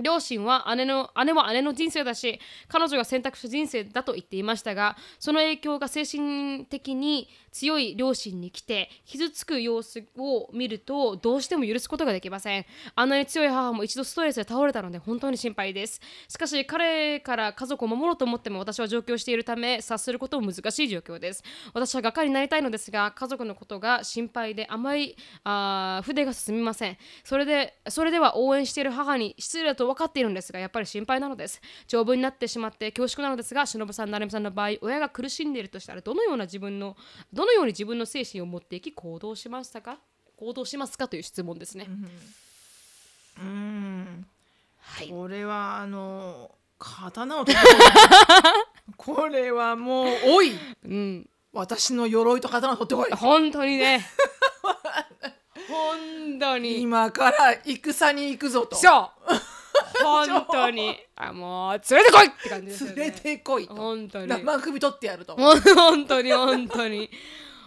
[0.03, 12.66] 両親は姉の姉は姉の人生だし彼女が選択した人生だと言っていましたがその影響が精神的に強い両親に来て傷つく様子を見るとどうしても許すことができません。
[12.94, 16.01] あんなに強い母も一度ストレスで倒れたので本当に心配です。
[16.28, 21.42] しかし彼から家族を守ろうと思っても私は上京しているため察することも難しい状況です。
[21.74, 26.96] 私は画家になりたいのですが家族のことが心配であまりあ筆が進みません。
[27.24, 31.61] それでそれでは応援している母に失礼と分かっているんですがやっぱり心配なのです。
[31.86, 36.97] 丈夫になってしまって恐縮なのですが忍さん成美さんの場合親が苦しんでいるとしたらどのような自分の
[37.32, 39.99] どのように自分の精神を持っていき行動しましたか？
[40.36, 41.86] 行動しますかという質問ですね、
[43.38, 44.26] うん。
[44.78, 45.09] はい。
[45.09, 47.45] これはあの刀を
[48.97, 50.53] これはもうおい！
[50.84, 51.28] うん。
[51.53, 53.18] 私の鎧と刀を取ってこい。
[53.18, 54.07] 本当にね。
[55.68, 56.80] 本当に。
[56.80, 58.76] 今から戦に行くぞと。
[58.76, 59.20] そう
[60.05, 60.96] 本当に。
[61.16, 62.96] あもう連れてこいって感じですよね。
[62.96, 63.74] 連れてこいと。
[63.74, 64.28] 本当に。
[64.28, 65.36] 生首取ってやると。
[65.36, 67.11] 本当に本当に。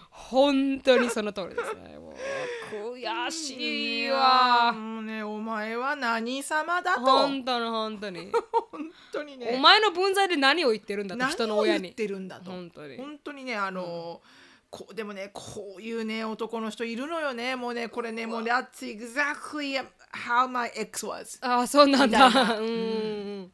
[0.09, 1.97] 本当にその通りですね。
[1.97, 4.71] もう悔しいわ。
[4.71, 7.01] もうねお前は何様だと。
[7.01, 8.31] 本当の本当に。
[8.71, 9.53] 本当にね。
[9.55, 11.83] お前の分際で何を言ってるんだと何人のを親に。
[11.83, 12.51] 言ってるんだと。
[12.51, 12.97] 本当に。
[12.97, 14.21] 本当にねあの、
[14.69, 17.55] こうでもねこういうね男の人いるのよね。
[17.55, 19.83] もうねこれねもう That's exactly
[20.13, 21.37] how my ex was.
[21.41, 23.51] ああそうなんみたいうん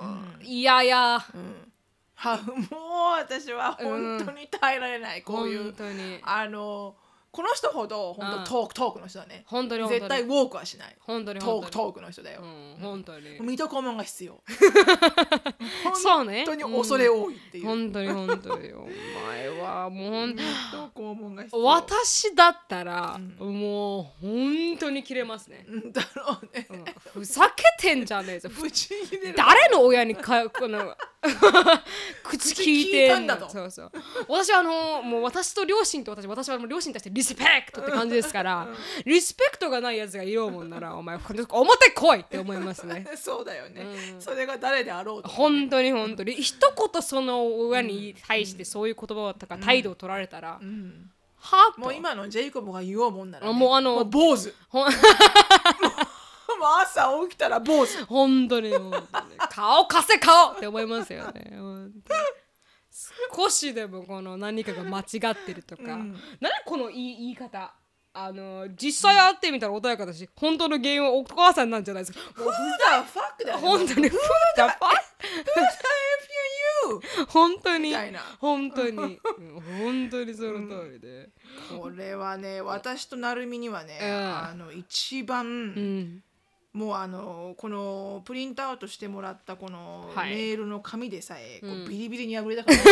[0.00, 0.46] うん。
[0.46, 1.24] いやいや。
[2.14, 6.18] はもう私は本当に耐えられない、こういう本当に。
[6.22, 6.96] あの
[7.30, 8.44] この人ほど本うん。
[8.44, 9.44] 当トークトークの人だね。
[9.46, 10.96] 本当に絶対ウォークはしない。
[11.00, 13.38] 本当にトークトークの人だよ、うん本当に。
[13.40, 14.40] 水戸黄門が必要。
[15.94, 16.44] そうね。
[16.46, 18.72] 本当に恐れ多いっていう、本当に本当に。
[18.72, 18.88] お
[19.26, 21.64] 前はもうほん水戸黄門が必要。
[21.64, 25.92] 私だったら、もう本当に切れますね、うん。
[25.92, 26.84] だろうね、うん。
[27.12, 28.48] ふざけてんじゃねえぞ。
[29.36, 30.94] 誰の親にかこの
[32.22, 33.48] 口聞いてんだと。
[33.48, 33.92] そうそう。
[34.28, 38.68] 私はあのもう私と両親と私私はもう両親に対してリスペクトって感じですから、
[39.04, 43.04] リスペクトがないやつがいようもんならお前表来いって思いますね。
[43.18, 43.82] そうだよね、
[44.14, 44.22] うん。
[44.22, 45.28] それが誰であろうと。
[45.28, 46.34] 本当に本当に。
[46.34, 46.54] 一
[46.92, 51.10] 言その親に対してそういう言葉とか態度を取られたら、うん。
[51.40, 51.80] はと。
[51.80, 54.54] もう今のジェイコブが言おうもんなら、ね、あもうあの坊主。
[54.72, 54.86] もう
[56.82, 58.04] 朝起きたら坊主。
[58.04, 59.04] 本当に本当に
[59.50, 61.58] 顔貸せ顔って思いますよね
[63.34, 66.16] 少しでもこの何かが間違ってるとか、うん。
[66.40, 67.72] 何この言い言い方？
[68.14, 72.18] あの実際会ってみたら穏やかだし本当の原因はお母さんなんじゃないですか。
[72.40, 74.08] もう Who the fuck だよ本当に。
[74.08, 75.08] Who the fuck?
[76.90, 77.94] you 本当に。
[78.40, 78.90] 本当に。
[78.90, 79.20] うん
[79.78, 81.28] 本当にその通りで。
[81.78, 84.08] これはね私と成美にはね、うん。
[84.08, 86.24] あの一番、うん
[86.78, 90.30] もうあのこのプリントアウトしてもらったこのはい。
[90.30, 92.84] メールの紙でさえ、こうビリビリに破れたから、そ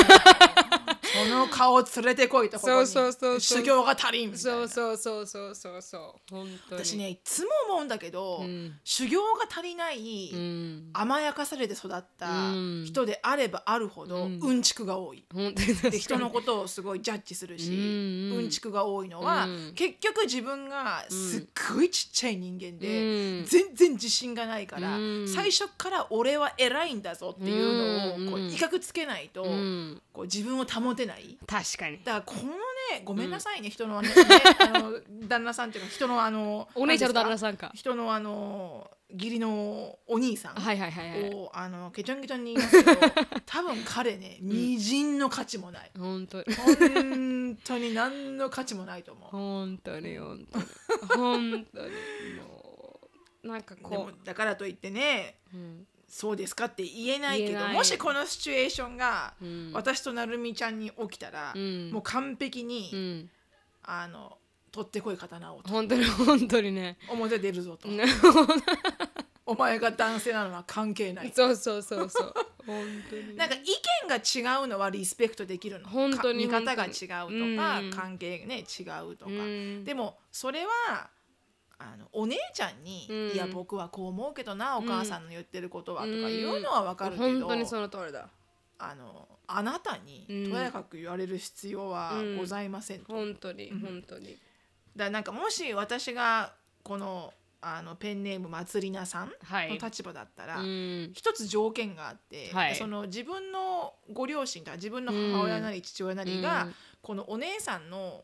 [1.24, 2.86] の顔を連れてこいとここに。
[2.86, 3.58] そうそうそうそう。
[3.58, 4.68] 修行が足りんみたいな。
[4.68, 5.82] そうそうそうそうそう。
[5.82, 6.84] そう本当に。
[6.84, 8.78] 私ねいつも思うんだけど、うん。
[8.84, 10.90] 修行が足りない、うん。
[10.92, 12.84] 甘やかされて育ったうん。
[12.86, 14.38] 人であればあるほど、うん。
[14.40, 15.24] うんちくが多い。
[15.32, 15.90] 本当に確かに。
[15.92, 19.72] で人のことをすごいジャッジするし、ううんんちくが多いのは、うん。
[19.74, 21.44] 結局自分がすっ
[21.74, 23.44] ごいちっちゃい人間で、うん。
[23.46, 25.28] 全然自信がないから、うん。
[25.28, 28.50] 最初から俺は偉いんだぞっていうのをこううん。
[28.50, 30.02] 威嚇つけないと、うん。
[30.12, 31.38] こう自分を保てない？
[31.46, 31.98] 確かに。
[32.04, 34.14] だからこのねごめんなさいね、人のねね
[34.60, 37.70] あの 旦那さんっていうか人のあのお姉ちゃんの旦那んさんか。
[37.74, 41.34] 人のあの義理のお兄さんはいはいはいはい。
[41.34, 43.00] をあのケチョンケチョンに言いますけど
[43.46, 45.90] 多分彼ねみじんの価値もない。
[45.96, 46.44] 本当に。
[46.54, 49.30] 本当に何の価値もないと思う。
[49.30, 50.64] 本当に本当に。
[51.14, 51.90] 本当に。
[52.40, 53.00] も
[53.44, 59.70] うなんかでもこだからといってねう、うんそうですかって言えないけどもしこのシチュエーションがうん。
[59.72, 61.90] 私となるみちゃんに起きたら、うん。
[61.90, 63.30] もう完璧に、うん、
[63.84, 64.38] あの
[64.70, 65.70] 取ってこい刀をと。
[65.70, 66.98] 本当に本当にね。
[67.08, 68.04] 表出るぞと、ね
[69.46, 71.32] お前が男性なのは関係ない。
[71.34, 72.34] そうそうそうそう。
[72.66, 73.34] 本当に。
[73.38, 75.88] なんか意見が違うのはリスペクトできるの。
[75.88, 77.06] 本当にか見方が違うと
[77.56, 77.90] か、うん。
[77.90, 79.84] 関係ね違うとか、うん。
[79.84, 81.10] でもそれは
[81.78, 83.30] あのお姉ちゃんに、うん。
[83.32, 88.28] いや僕はこう思うけどなお母さんの言ってることはとか言うのはわかるけど、本当にその通りだ。
[88.78, 90.50] あのあなたにうん。
[90.52, 93.12] とやかく言われる必要はございませんと。
[93.12, 94.36] 本当に本当に。
[94.96, 99.68] らなんかもし私がこのあのペンネームまつりなさんはい。
[99.68, 101.10] の立場だったら、うん。
[101.14, 102.76] 一つ条件があって、はい。
[102.76, 106.74] その自分のご両親とか自分の母親なり父親なりが、うん。
[107.02, 108.22] このお姉さんの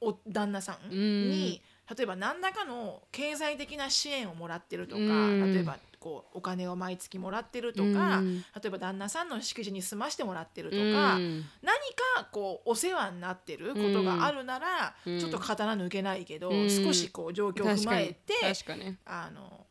[0.00, 0.90] お旦那さん。
[0.90, 1.62] に、
[1.96, 5.52] 例えば何らかの経済的な支援をもらってるとか、うん。
[5.52, 8.38] 例えばこうお金を毎月もらってるとか、うん。
[8.38, 10.82] 例えば旦那さんの敷地に住ましてもらってるとか、
[11.16, 11.44] うん。
[11.62, 11.74] 何
[12.16, 15.18] かこうお世話になってることがあるなら、うん。
[15.18, 16.70] ちょっと刀抜けないけど、うん。
[16.70, 18.96] 少しこう状況を踏まえて、確かに。
[19.04, 19.63] あの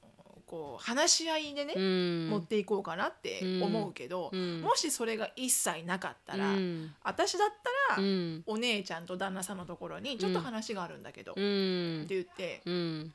[0.54, 2.30] こう話し合いでね、うん。
[2.30, 4.62] 持っていこうかなって思うけど、うん。
[4.62, 6.94] もしそれが一切なかったら、うん。
[7.04, 7.50] 私だっ
[7.88, 8.44] たら、うん。
[8.46, 13.14] お姉ちゃんと旦那さんのところにちょっと話があるんだけど、うっんて言ってうん。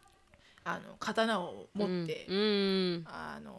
[0.65, 3.05] あの刀を持って、うん。
[3.07, 3.53] あの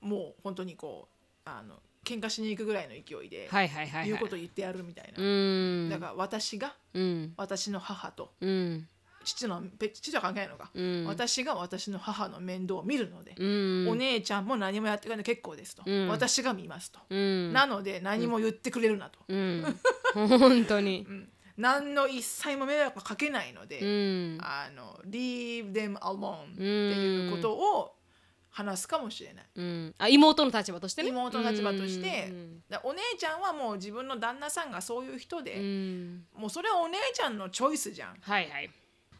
[0.00, 1.74] もう本当にこうあの
[2.06, 3.50] 喧嘩しに行くぐらいの勢いで、
[4.06, 5.90] 言うこと言ってやるみたいな、うん。
[5.90, 7.34] だから私がうん。
[7.36, 8.88] 私の母とうん
[9.24, 11.04] 父のべ父とは関係ないのか、うん。
[11.06, 13.44] 私が私の母の面倒を見るので、う
[13.86, 13.88] ん。
[13.88, 16.08] お姉ちゃんも何もやってくれない結構ですと、うん。
[16.08, 17.52] 私が見ますと、うん。
[17.52, 19.76] なので何も言ってくれるなと、うん。
[20.14, 21.06] 本当に。
[21.08, 21.28] うん。
[21.56, 24.38] 何の一切も迷惑かけないので、うん。
[24.40, 27.94] あの leave them alone っていうことを
[28.50, 29.44] 話すかもしれない。
[29.56, 31.08] うん、あ妹の立場としてね。
[31.08, 32.32] 妹の立場として、
[32.84, 36.24] お姉ちゃんはもう自分の旦那さんがそういう人で、うん。
[36.36, 38.16] もうそれはお姉ちゃんのチョイスじゃん。
[38.20, 38.70] はいはい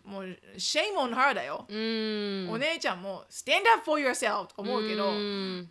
[0.04, 1.64] もうシェイモンハーだよ。
[1.68, 5.12] お姉ちゃんも stand up for yourself と思うけど、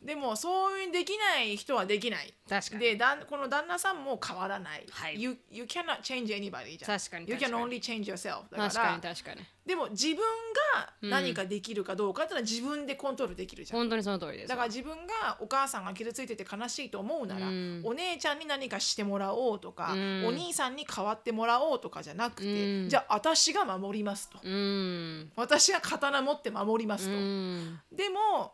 [0.03, 2.33] でもそういうできない人はできない。
[2.49, 4.85] 確かにでだこの旦那さんも変わらない。
[4.89, 6.99] はい you, you cannot change anybody じゃん。
[6.99, 8.69] 確かに You can only change yourself だから。
[8.69, 13.79] 確かに確かにでも自分が何かできるかどうかってのは自分でコントロールできるじゃん。
[13.79, 14.49] 本当にその通りです。
[14.49, 17.81] だから自分がお母さんが傷ついてて悲しいと思うなら、うん。
[17.85, 20.25] お姉ちゃんに何かしてもらおうとか、うん。
[20.25, 22.89] お兄さんに代わってもらおうとかじゃなくて、うん。
[22.89, 25.31] じゃあ私が守りますと、うん。
[25.37, 27.79] 私が刀持って守りますと、うん。
[27.91, 28.53] でも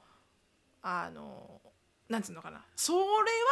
[0.84, 1.60] あの
[2.07, 2.64] なんつうのかな。
[2.76, 3.05] それは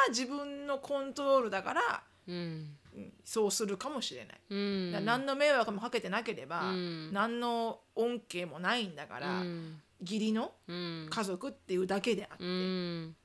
[0.09, 2.76] 自分のコントロールだから、うんうん
[3.23, 4.41] そうするかもしれない。
[4.49, 5.05] うん。
[5.05, 7.13] 何の迷惑もかけてなければ、うん。
[7.13, 9.81] 何の恩恵もないんだから、うん。
[10.01, 11.07] 義理のうん。
[11.09, 13.15] 家族っていうだけであって、うん。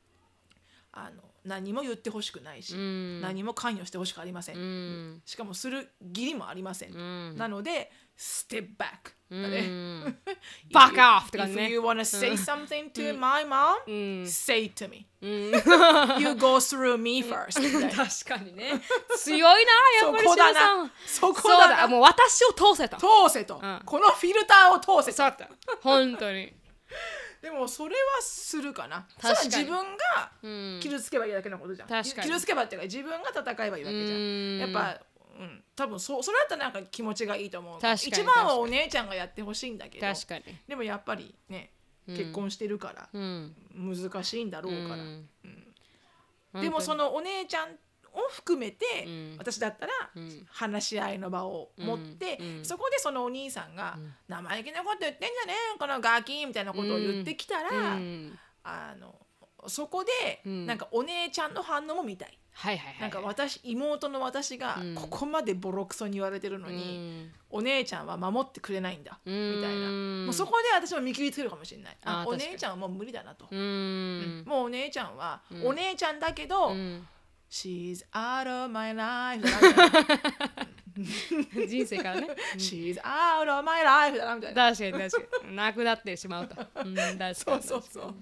[0.93, 3.21] あの何も言ってほしくないし、うん。
[3.21, 5.23] 何も関与してほしくありません、うん。
[5.25, 7.01] しかもする義理もありません、う
[7.33, 7.37] ん。
[7.37, 10.19] なので step back うだ ね、ん
[10.71, 14.29] back off って感じ If ね you wanna say something to my mom、うん。
[14.29, 15.07] say it to me.
[15.21, 16.21] うん。
[16.21, 17.59] You go through me first
[17.91, 18.81] 確かにね。
[19.17, 19.73] 強いな
[20.07, 20.93] やっぱりそこだな。
[21.07, 21.77] そこだな。
[21.79, 21.89] だ。
[21.89, 22.99] もう私を通せと。
[22.99, 23.83] 通せと、ん。
[23.85, 25.17] このフィルターを通せと。
[25.17, 25.49] そうだ。
[25.81, 26.53] 本当に
[27.43, 29.07] でもそれはするかな。
[29.21, 29.51] 確かに。
[29.51, 32.29] それは自分がうん傷つけばいいだけのことじゃん、確かに。
[32.29, 34.57] 傷つけばっていうか自分が戦えばいいわけじゃうん。
[34.57, 35.01] んやっぱ
[35.39, 35.65] うん。
[35.75, 37.81] 多分そうそれだったらなんか気持ちがいいと思う。
[37.81, 37.97] 確かに。
[37.97, 40.07] 一番はお姉ちゃんがやってほしいんだけど。
[40.07, 40.45] 確かに。
[40.69, 41.73] でもやっぱりね
[42.07, 43.55] 結婚してるからうん。
[43.75, 45.29] 難しいんだろうから、うん。
[46.61, 47.77] でもそのお姉ちゃん
[48.15, 49.37] を含めて、うん。
[49.39, 50.47] 私だったらん。
[50.51, 52.59] 話し合いの場を持って、うん。
[52.59, 52.65] うん。
[52.65, 53.99] そこでそのお兄さんが
[54.29, 58.39] 「生意気なこと言ってんじゃねえこのガキ」みたいなことを言ってきたら、うん。
[58.65, 59.15] あの
[59.67, 60.67] そこで、ん。
[60.67, 62.39] なんかお姉ちゃんの反応も見たい。
[62.55, 64.95] はいはいはいなんか私妹の私がうん。
[64.95, 69.57] ここまでボロクソに言われてるのに、お姉ちゃんは守ってくれないんだ、うん。
[69.57, 69.89] みたいな。
[70.27, 71.97] もうそこで私も見切りつけるかもしれない。
[72.05, 74.45] あお姉ちゃんはもう無理だなと、うん。
[74.47, 77.09] もうお姉ちゃんは、お姉ちゃんだけど、うん
[77.53, 79.45] She's out of my life.
[81.69, 82.29] 人生からね。
[82.57, 84.17] She's out of my life.
[84.17, 84.71] だなみたいな。
[84.71, 85.57] 確かに確かに。
[85.57, 88.15] なくなってしまうと、うん、確かにそうそうそう。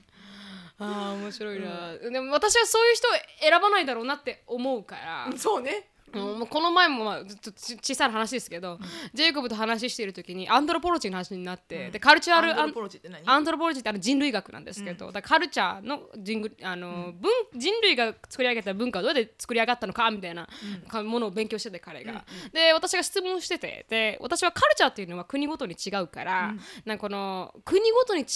[0.81, 3.11] ああ面白いな、でも私はそういう人を
[3.41, 6.47] 選ばないだろうなって思うから、そうねうん。
[6.47, 8.79] この前も、まあ、ずっとち小さな話ですけど、
[9.15, 13.23] ジェイコブと話している時にアントロポロジーの話になって、でカルチャールアンドロポロジーって何？
[13.27, 20.49] アントロポロジーってあの人類学なんですけど、だからカルチャーの人ぐあの、文人類が作り上げた文化はどうやって作り上がったのかみたいな
[20.89, 26.55] かものを勉強してて彼が、で私が質問しててで私はカルチャーっていうのは国ごとに違うから、
[26.85, 28.27] なんかこの国ごとに違う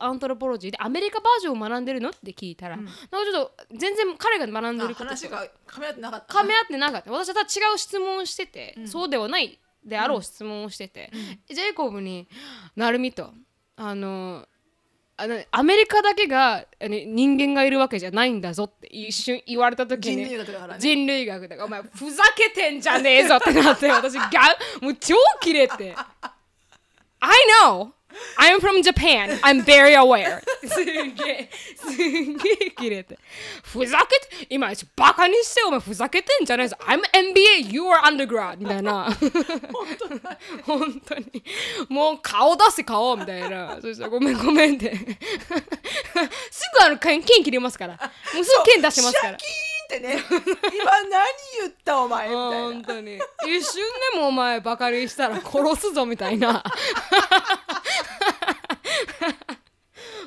[0.00, 6.34] アントロポロジーでアメリカバージョンを学んでるのって聞いたら、なんかちょっと全然彼が学んであることと話が噛み合ってなかった。
[6.34, 11.10] 噛み合ってなかった私は違う質問をしてて、そうではないであろう質問をしてて、
[11.48, 12.28] ジェイコブに
[12.76, 13.32] 「なるみと
[13.76, 14.46] あの
[15.16, 24.28] あのアメリカだけが人間がいるわけじゃないんだぞ」って一瞬言われた時に人類学だからね人類学だからお前ふざけてんじゃねえぞってなって私ガ
[24.80, 25.94] もう超キレて
[27.20, 27.30] 「I
[27.62, 27.92] know
[28.38, 29.38] I'm from Japan.
[29.42, 30.42] I'm very aware.
[30.66, 33.18] すげえすげえキレて
[33.62, 38.56] ふざけて今バカにしてお前ふざけてんじゃないぞ I'm MBA you are undergrad.
[38.58, 39.08] みたいな
[40.64, 41.42] 本当に
[41.88, 44.94] もう顔出せ顔みたいなそしたらごめんごめんって
[46.50, 47.94] すぐあの剣剣切りますから
[48.34, 50.18] もうすぐ剣出しますからシャキーンってね。
[50.28, 51.26] 今何
[51.60, 52.50] 言ったお前みたいな。
[52.50, 53.16] 本当に。
[53.16, 53.82] 一瞬
[54.12, 56.62] でもお前バカにしたら殺すぞみたいな。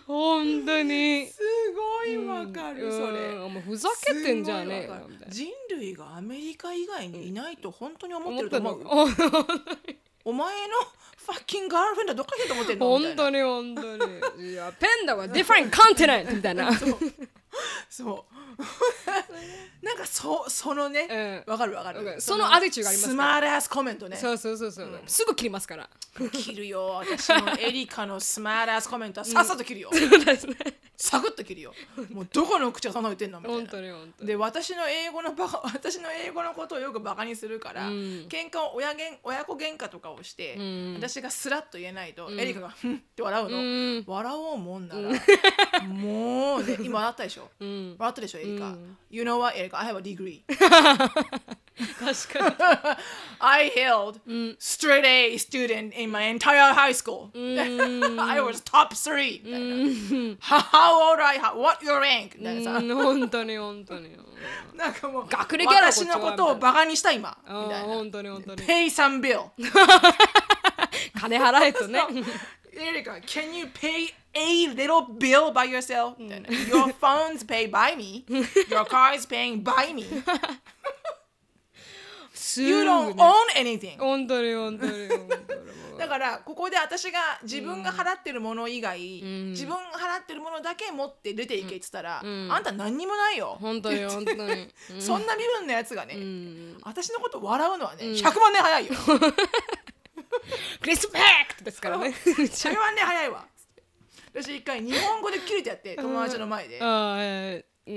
[0.05, 1.27] 本当に。
[1.27, 1.41] す
[1.75, 4.91] ごいわかる、それうんもうふざけてんじゃねえ
[5.27, 8.85] 人類がアメリカ以外にいないと本当に思ってると思う、
[10.23, 10.73] お前の
[11.17, 13.17] ファッキンガールフレンドどっかでと思ってんのみたいな。
[13.17, 14.51] 本当に本当に。
[14.51, 16.71] いやペンダは different continent みたいな
[17.89, 18.25] そ
[19.81, 19.85] う。
[19.85, 21.57] なんかそそのねわ、うん。
[21.57, 22.21] かるわかる。
[22.21, 24.17] そのアティチュードがありますスマートアスコメントね。
[24.17, 25.89] そうそうそうそう、すぐ切りますから。
[26.31, 29.91] 切るよ私の エリカのスマートアスコメントはさっさと切るよ、
[30.97, 31.73] サクッと切るよ。
[32.11, 33.59] もうどこの口がそんな言ってんのみたいな。
[33.59, 34.27] 本当に本当に。
[34.27, 37.93] で私の英語のバカ 私の英語のことをよくバカにするから、うん。
[38.27, 40.95] 喧嘩を親げん親子喧嘩とかをして、ん。
[40.95, 44.03] 私がスラッと言えないと、エリカが「ふん」って笑うの、うん。
[44.07, 50.41] 笑おうもんなら、もうね今笑ったでしょ、うん笑ったでしょエリカ、うん You know what エリカ I have a degree
[51.99, 52.55] 確かに
[53.39, 54.19] I held
[54.59, 57.29] straight A student in my entire high school.
[57.35, 59.41] I was top three.
[59.43, 61.41] みたいな How old are you?
[61.61, 62.37] What your rank?
[62.37, 64.09] みたいな本当に本当に
[64.75, 67.87] なんかもう学歴ある私のことをバカにした今みあたいな。
[67.87, 69.49] 本当に本当に Pay some bill.
[71.19, 71.99] 金払えとね
[72.81, 76.15] エリカ、can you pay a little bill by yourself?
[76.17, 78.25] みたいな Your phone's paid by me.
[78.69, 80.05] Your car is paying by me.
[82.33, 83.97] す You ぐ don't ね own anything.
[83.99, 85.67] 本当に本当に本当に
[85.97, 88.99] だからここで私が自分が払ってるもの以外、
[89.49, 94.69] 自分が払ってるものだけ持って出ていけって言ったら、あんた何にもないよ、本当に 本当に。
[94.99, 96.77] そんな身分のやつがね、うん。
[96.83, 98.93] 私のこと笑うのはね、100万年早いよ。
[98.93, 99.35] ク
[100.85, 101.19] リスペ
[101.49, 102.13] クトですからね。
[102.25, 103.45] 100万年早いわ。
[104.33, 106.79] 私一回日本語でキレてやって友達の前で、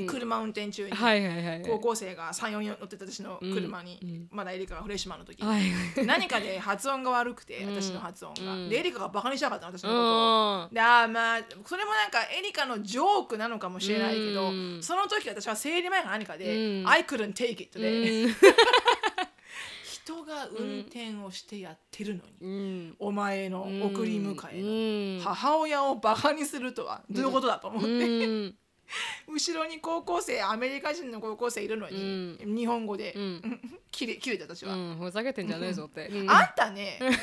[0.07, 6.07] 車運転中に、はいはいはい高校生が34乗ってた私の車に、まだエリカがフレッシュマンの時、はいはい。
[6.07, 14.83] 何かで発音が悪くて私の発音が、でエリカがバカにしたかったの私のことであーまあそれもなんかエリカのジョークなのかもしれないけど、うん。
[14.83, 16.89] その時私は生理前か何かで、うん。
[16.89, 18.37] I couldn't take it で、うん
[20.11, 22.97] 人が運転をしてやってるのに、うん。
[22.99, 25.25] お前の送り迎えの、うん。
[25.25, 28.55] 母親をバカにするとはどういうことだと思って、うん
[29.29, 33.61] 後ろに高校生アメリカ人の高校生いるのに、日本語で、ん。
[33.91, 36.07] 切れ切れた私は、うんふざけてんじゃねえぞって。
[36.07, 36.31] うん。
[36.31, 37.21] あんたねバカに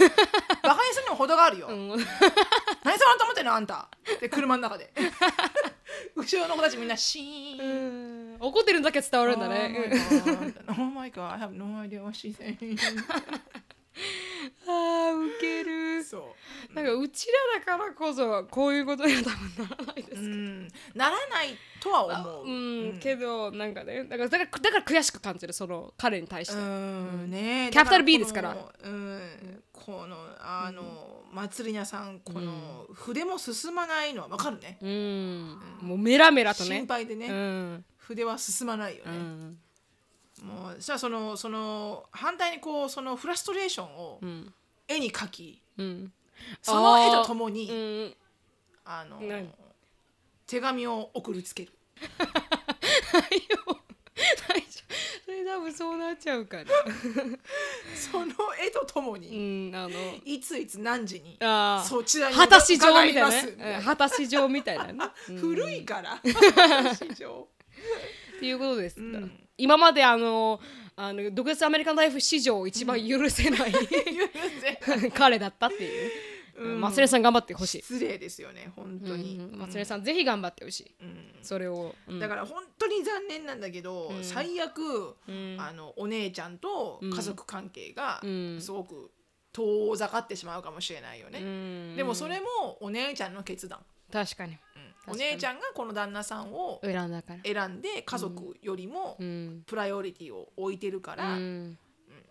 [0.91, 1.87] するにも程があるよ、うん。
[1.89, 3.89] 何そんなと思ってんのあんた。
[4.19, 4.91] で車の中で。
[6.15, 7.59] 後ろの子たちみんなシーン。
[7.59, 7.63] う
[8.35, 8.37] ん。
[8.39, 9.91] 怒ってるんだけ伝わるんだね。
[10.67, 12.77] Oh my god, I have no idea what she's saying
[14.67, 16.03] あーウケる。
[16.03, 16.35] そ
[16.71, 16.75] う。
[16.75, 20.67] なんかうちらだからこそこういうことには多分ならないですうん。
[20.95, 22.45] ならないとは思う。
[22.47, 27.31] うん、けどなんかねだからだからだから悔しく感じるその彼に対して、うん。
[27.31, 28.53] ねキャピタル B ですから。
[28.53, 35.59] このうんこのあの、祭り屋さんこの、筆も進まないのはわかるね、うん。
[35.81, 36.77] もうメラメラとね。
[36.77, 37.85] 心配でね、うん。
[37.95, 39.57] 筆は進まないよね、うん
[40.43, 44.53] もうそしたらそのその反対にこうそのフラストレーションをん。
[44.87, 46.13] 絵に描き、うん。
[46.61, 48.15] その絵とともにうん。
[48.85, 49.49] あの何
[50.45, 51.71] 手紙を送りつける。
[51.99, 53.87] 大丈夫
[55.25, 56.63] それ多分そうなっちゃうから
[57.95, 59.89] その絵とともうに、んあの
[60.23, 64.93] いついつ何時にあそちらに果たし状みたいな伺ますみたいねうん果たし状みたいなね。
[65.37, 66.19] 古いから。
[66.95, 67.47] 市場
[68.37, 68.99] っていうことです、
[69.57, 70.59] 今まであの
[70.95, 73.73] あの独立アメリカンライフ史上一番許せない、
[75.13, 76.11] 彼だったっていう、
[76.59, 81.35] うん、松根さん頑張ってほしい、失礼ですよね本当に、うん松根さんぜひ頑張ってほしい、うん。
[81.43, 82.19] それを、うん。
[82.19, 85.15] だから本当に残念なんだけど、最悪、
[85.57, 88.59] あのお姉ちゃんと家族関係がん。
[88.59, 89.11] すごく
[89.53, 91.45] 遠ざかってしまうかもしれないよね、う
[91.93, 91.95] ん。
[91.95, 93.79] でもそれもお姉ちゃんの決断、
[94.11, 94.53] 確かに。
[94.53, 94.59] うん
[95.07, 97.39] お姉ちゃんがこの旦那さんを選んだから。
[97.43, 99.63] 選んで家族よりもうん。
[99.65, 101.67] プライオリティを置いてるから、ううん。
[101.69, 101.77] ん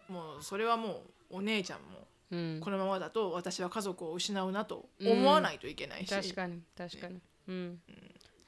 [0.08, 2.60] もうそれはもうお姉ちゃんもうん。
[2.62, 7.20] このままだと私は家族を失うなと思わないといけないし、確かに確かに。
[7.48, 7.80] うん。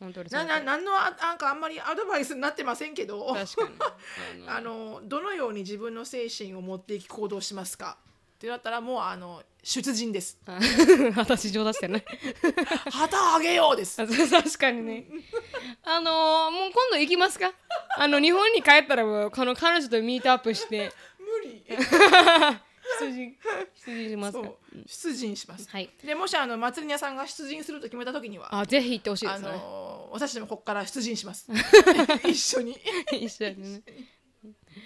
[0.00, 3.34] 本当になななんのあなんかあんまりアドバイスになってませんけど。
[4.46, 7.98] あのどのように自分の精神を持っていき行動しますか？
[8.38, 10.38] ってなったらもうあの出陣です。
[10.46, 10.60] あ
[11.18, 12.04] 私上出してね
[12.88, 13.96] 旗あげようです。
[13.96, 15.06] 確かにね。
[15.82, 17.52] あのーもう今度行きますか？
[17.96, 20.92] あの日本に帰ったらもうこの彼女とミートアップして。
[21.18, 21.64] 無理。
[23.00, 23.36] 出陣
[23.84, 24.48] 出陣しますか？
[24.86, 25.90] 出陣します、はい。
[26.04, 29.48] でもしあの祭り屋さんが出陣すると決めた時にはあぜひ行ってほしいであすね。
[29.50, 31.48] の私でもここから出陣します。
[32.24, 32.78] 一緒に。
[33.12, 33.82] 一緒にね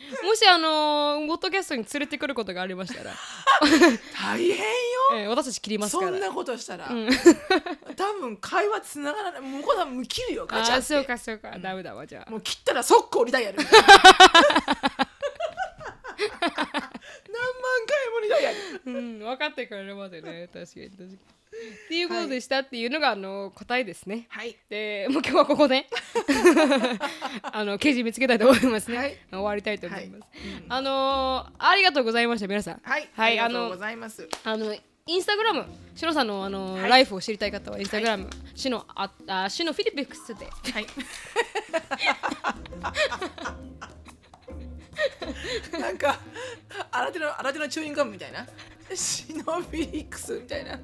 [0.24, 3.12] もしあのー、ゴッドキャストに連れてくることがありましたら、
[4.14, 4.64] 大変よ。
[5.14, 6.10] えー私たち切りますから。
[6.10, 6.88] そんなことしたら、
[7.96, 9.40] 多分会話つながらない。
[9.40, 10.46] 向こう多分切るよ。
[10.46, 10.80] ガチャって。
[10.80, 12.30] あそうかそうか、ダメだわじゃあ。
[12.30, 13.58] もう切ったら速攻リタイアる。
[13.58, 13.80] 何万
[17.86, 18.56] 回もリタイアる。
[18.86, 20.48] うん、分かってくれるまでね。
[20.52, 21.18] 確かに確かに
[21.52, 24.26] っていうことでしたっていうのが、あの答えですね。
[24.30, 24.56] はい。
[24.70, 25.86] でもう今日はここで
[27.42, 29.18] あの記事見つけたいと思いますね、はい。
[29.30, 30.24] 終わりたいと思います、
[30.68, 32.80] あのーありがとうございました皆さん。
[32.82, 34.28] はい、はいありがとうごあのざいます。
[34.44, 34.74] あの
[35.04, 36.88] インスタグラムしのさんのあの、はい。
[36.88, 40.46] ライフを知りたい方はインスタグラム、しのああしのフィリピックスで。
[40.46, 40.86] はい。
[45.78, 46.18] なんか
[46.90, 48.46] 新手の新手のチューインガムみたいな。
[48.94, 50.76] シノフィリックスみたいな。
[50.76, 50.80] か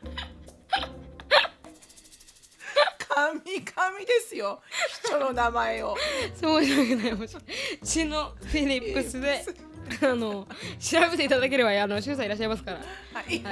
[2.98, 3.44] 神々
[4.00, 4.62] ですよ。
[5.04, 5.96] 人の名前を。
[6.34, 7.36] そうじゃなくないもし
[7.82, 9.44] 血のフィリップスで
[10.02, 10.46] あの
[10.78, 12.78] 調べていただければあのシュウさんいらっしゃいますから。
[13.12, 13.42] はい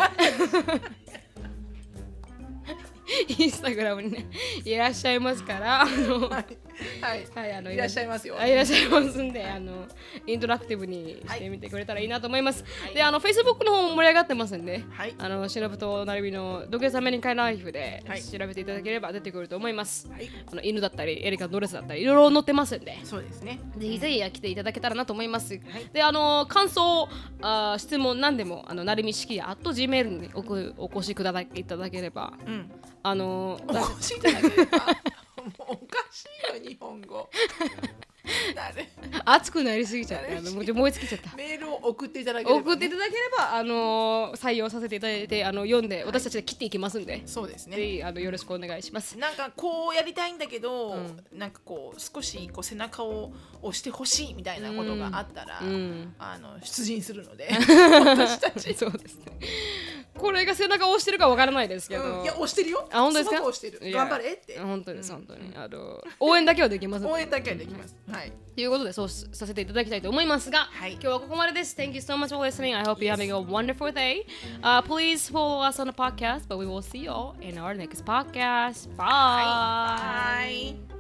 [3.27, 4.27] インスタグラムにね
[4.65, 6.68] いらっしゃいますからあのはい
[7.01, 7.27] はい。
[7.35, 8.37] はい、あのいらっしゃいますよ。
[8.39, 9.87] あいらっしゃいますんで、あの
[10.27, 12.65] イントラクティブにしてみてくれたらいいなと思います。
[12.95, 15.15] で、あの Facebook の方も盛り上がってますんで、はい。
[15.19, 18.23] あのしのぶとなるみのドケサメリカンライフではい。
[18.23, 20.09] 調べていただければ出てくると思います。
[20.11, 20.29] はい。
[20.51, 22.99] あの犬だったり、エリカのドレスだったり、いろいろ載ってますんで。
[23.05, 23.61] そうですね。
[23.77, 25.59] ぜひぜひ来ていただけたらなと思います。
[25.93, 27.09] で、あの感想、
[27.43, 32.71] あ質問何でもあのなるみ式や at gmail におくお越しくださいいただければ、うん。
[33.03, 35.28] あのおかしいんじゃないですかもう
[35.69, 37.29] おかしいよ日本語。
[39.25, 41.37] 熱くなりすぎちゃって、あのもう燃え尽きちゃった。
[41.37, 47.77] メールを送っていただければね、送っていただければ、あの採用させていただいてあの読んで私たちで切っていきますんで、そうですね。
[47.77, 49.19] ぜひあのよろしくお願いします。
[49.19, 51.25] なんかこうやりたいんだけど、うん。
[51.33, 59.39] なんかこう少しこう背中を押してほしいみたいなことがあったら、うん、あの出陣するので 私たち、そうですね。
[60.17, 62.25] これが背中を押してるかわからないですけど、うん。
[62.25, 62.89] いや押してるよ。
[62.93, 63.41] あ本当ですか？
[63.41, 63.93] 押してる。
[63.93, 64.59] 頑張れって。
[64.59, 67.07] 本当です本当に、あの応援だけはできます。
[67.07, 68.18] 応援だけはできます、は
[68.56, 71.76] ということでそうさせていただきたいと思いますが、はい今日はここまでです。
[71.76, 72.76] Thank you so much for listening.
[72.76, 76.66] I hope you're having a wonderful day.、Uh, please follow us on the podcast, but we
[76.66, 78.90] will see you all in our next podcast.
[78.96, 79.04] Bye.
[79.06, 80.97] はい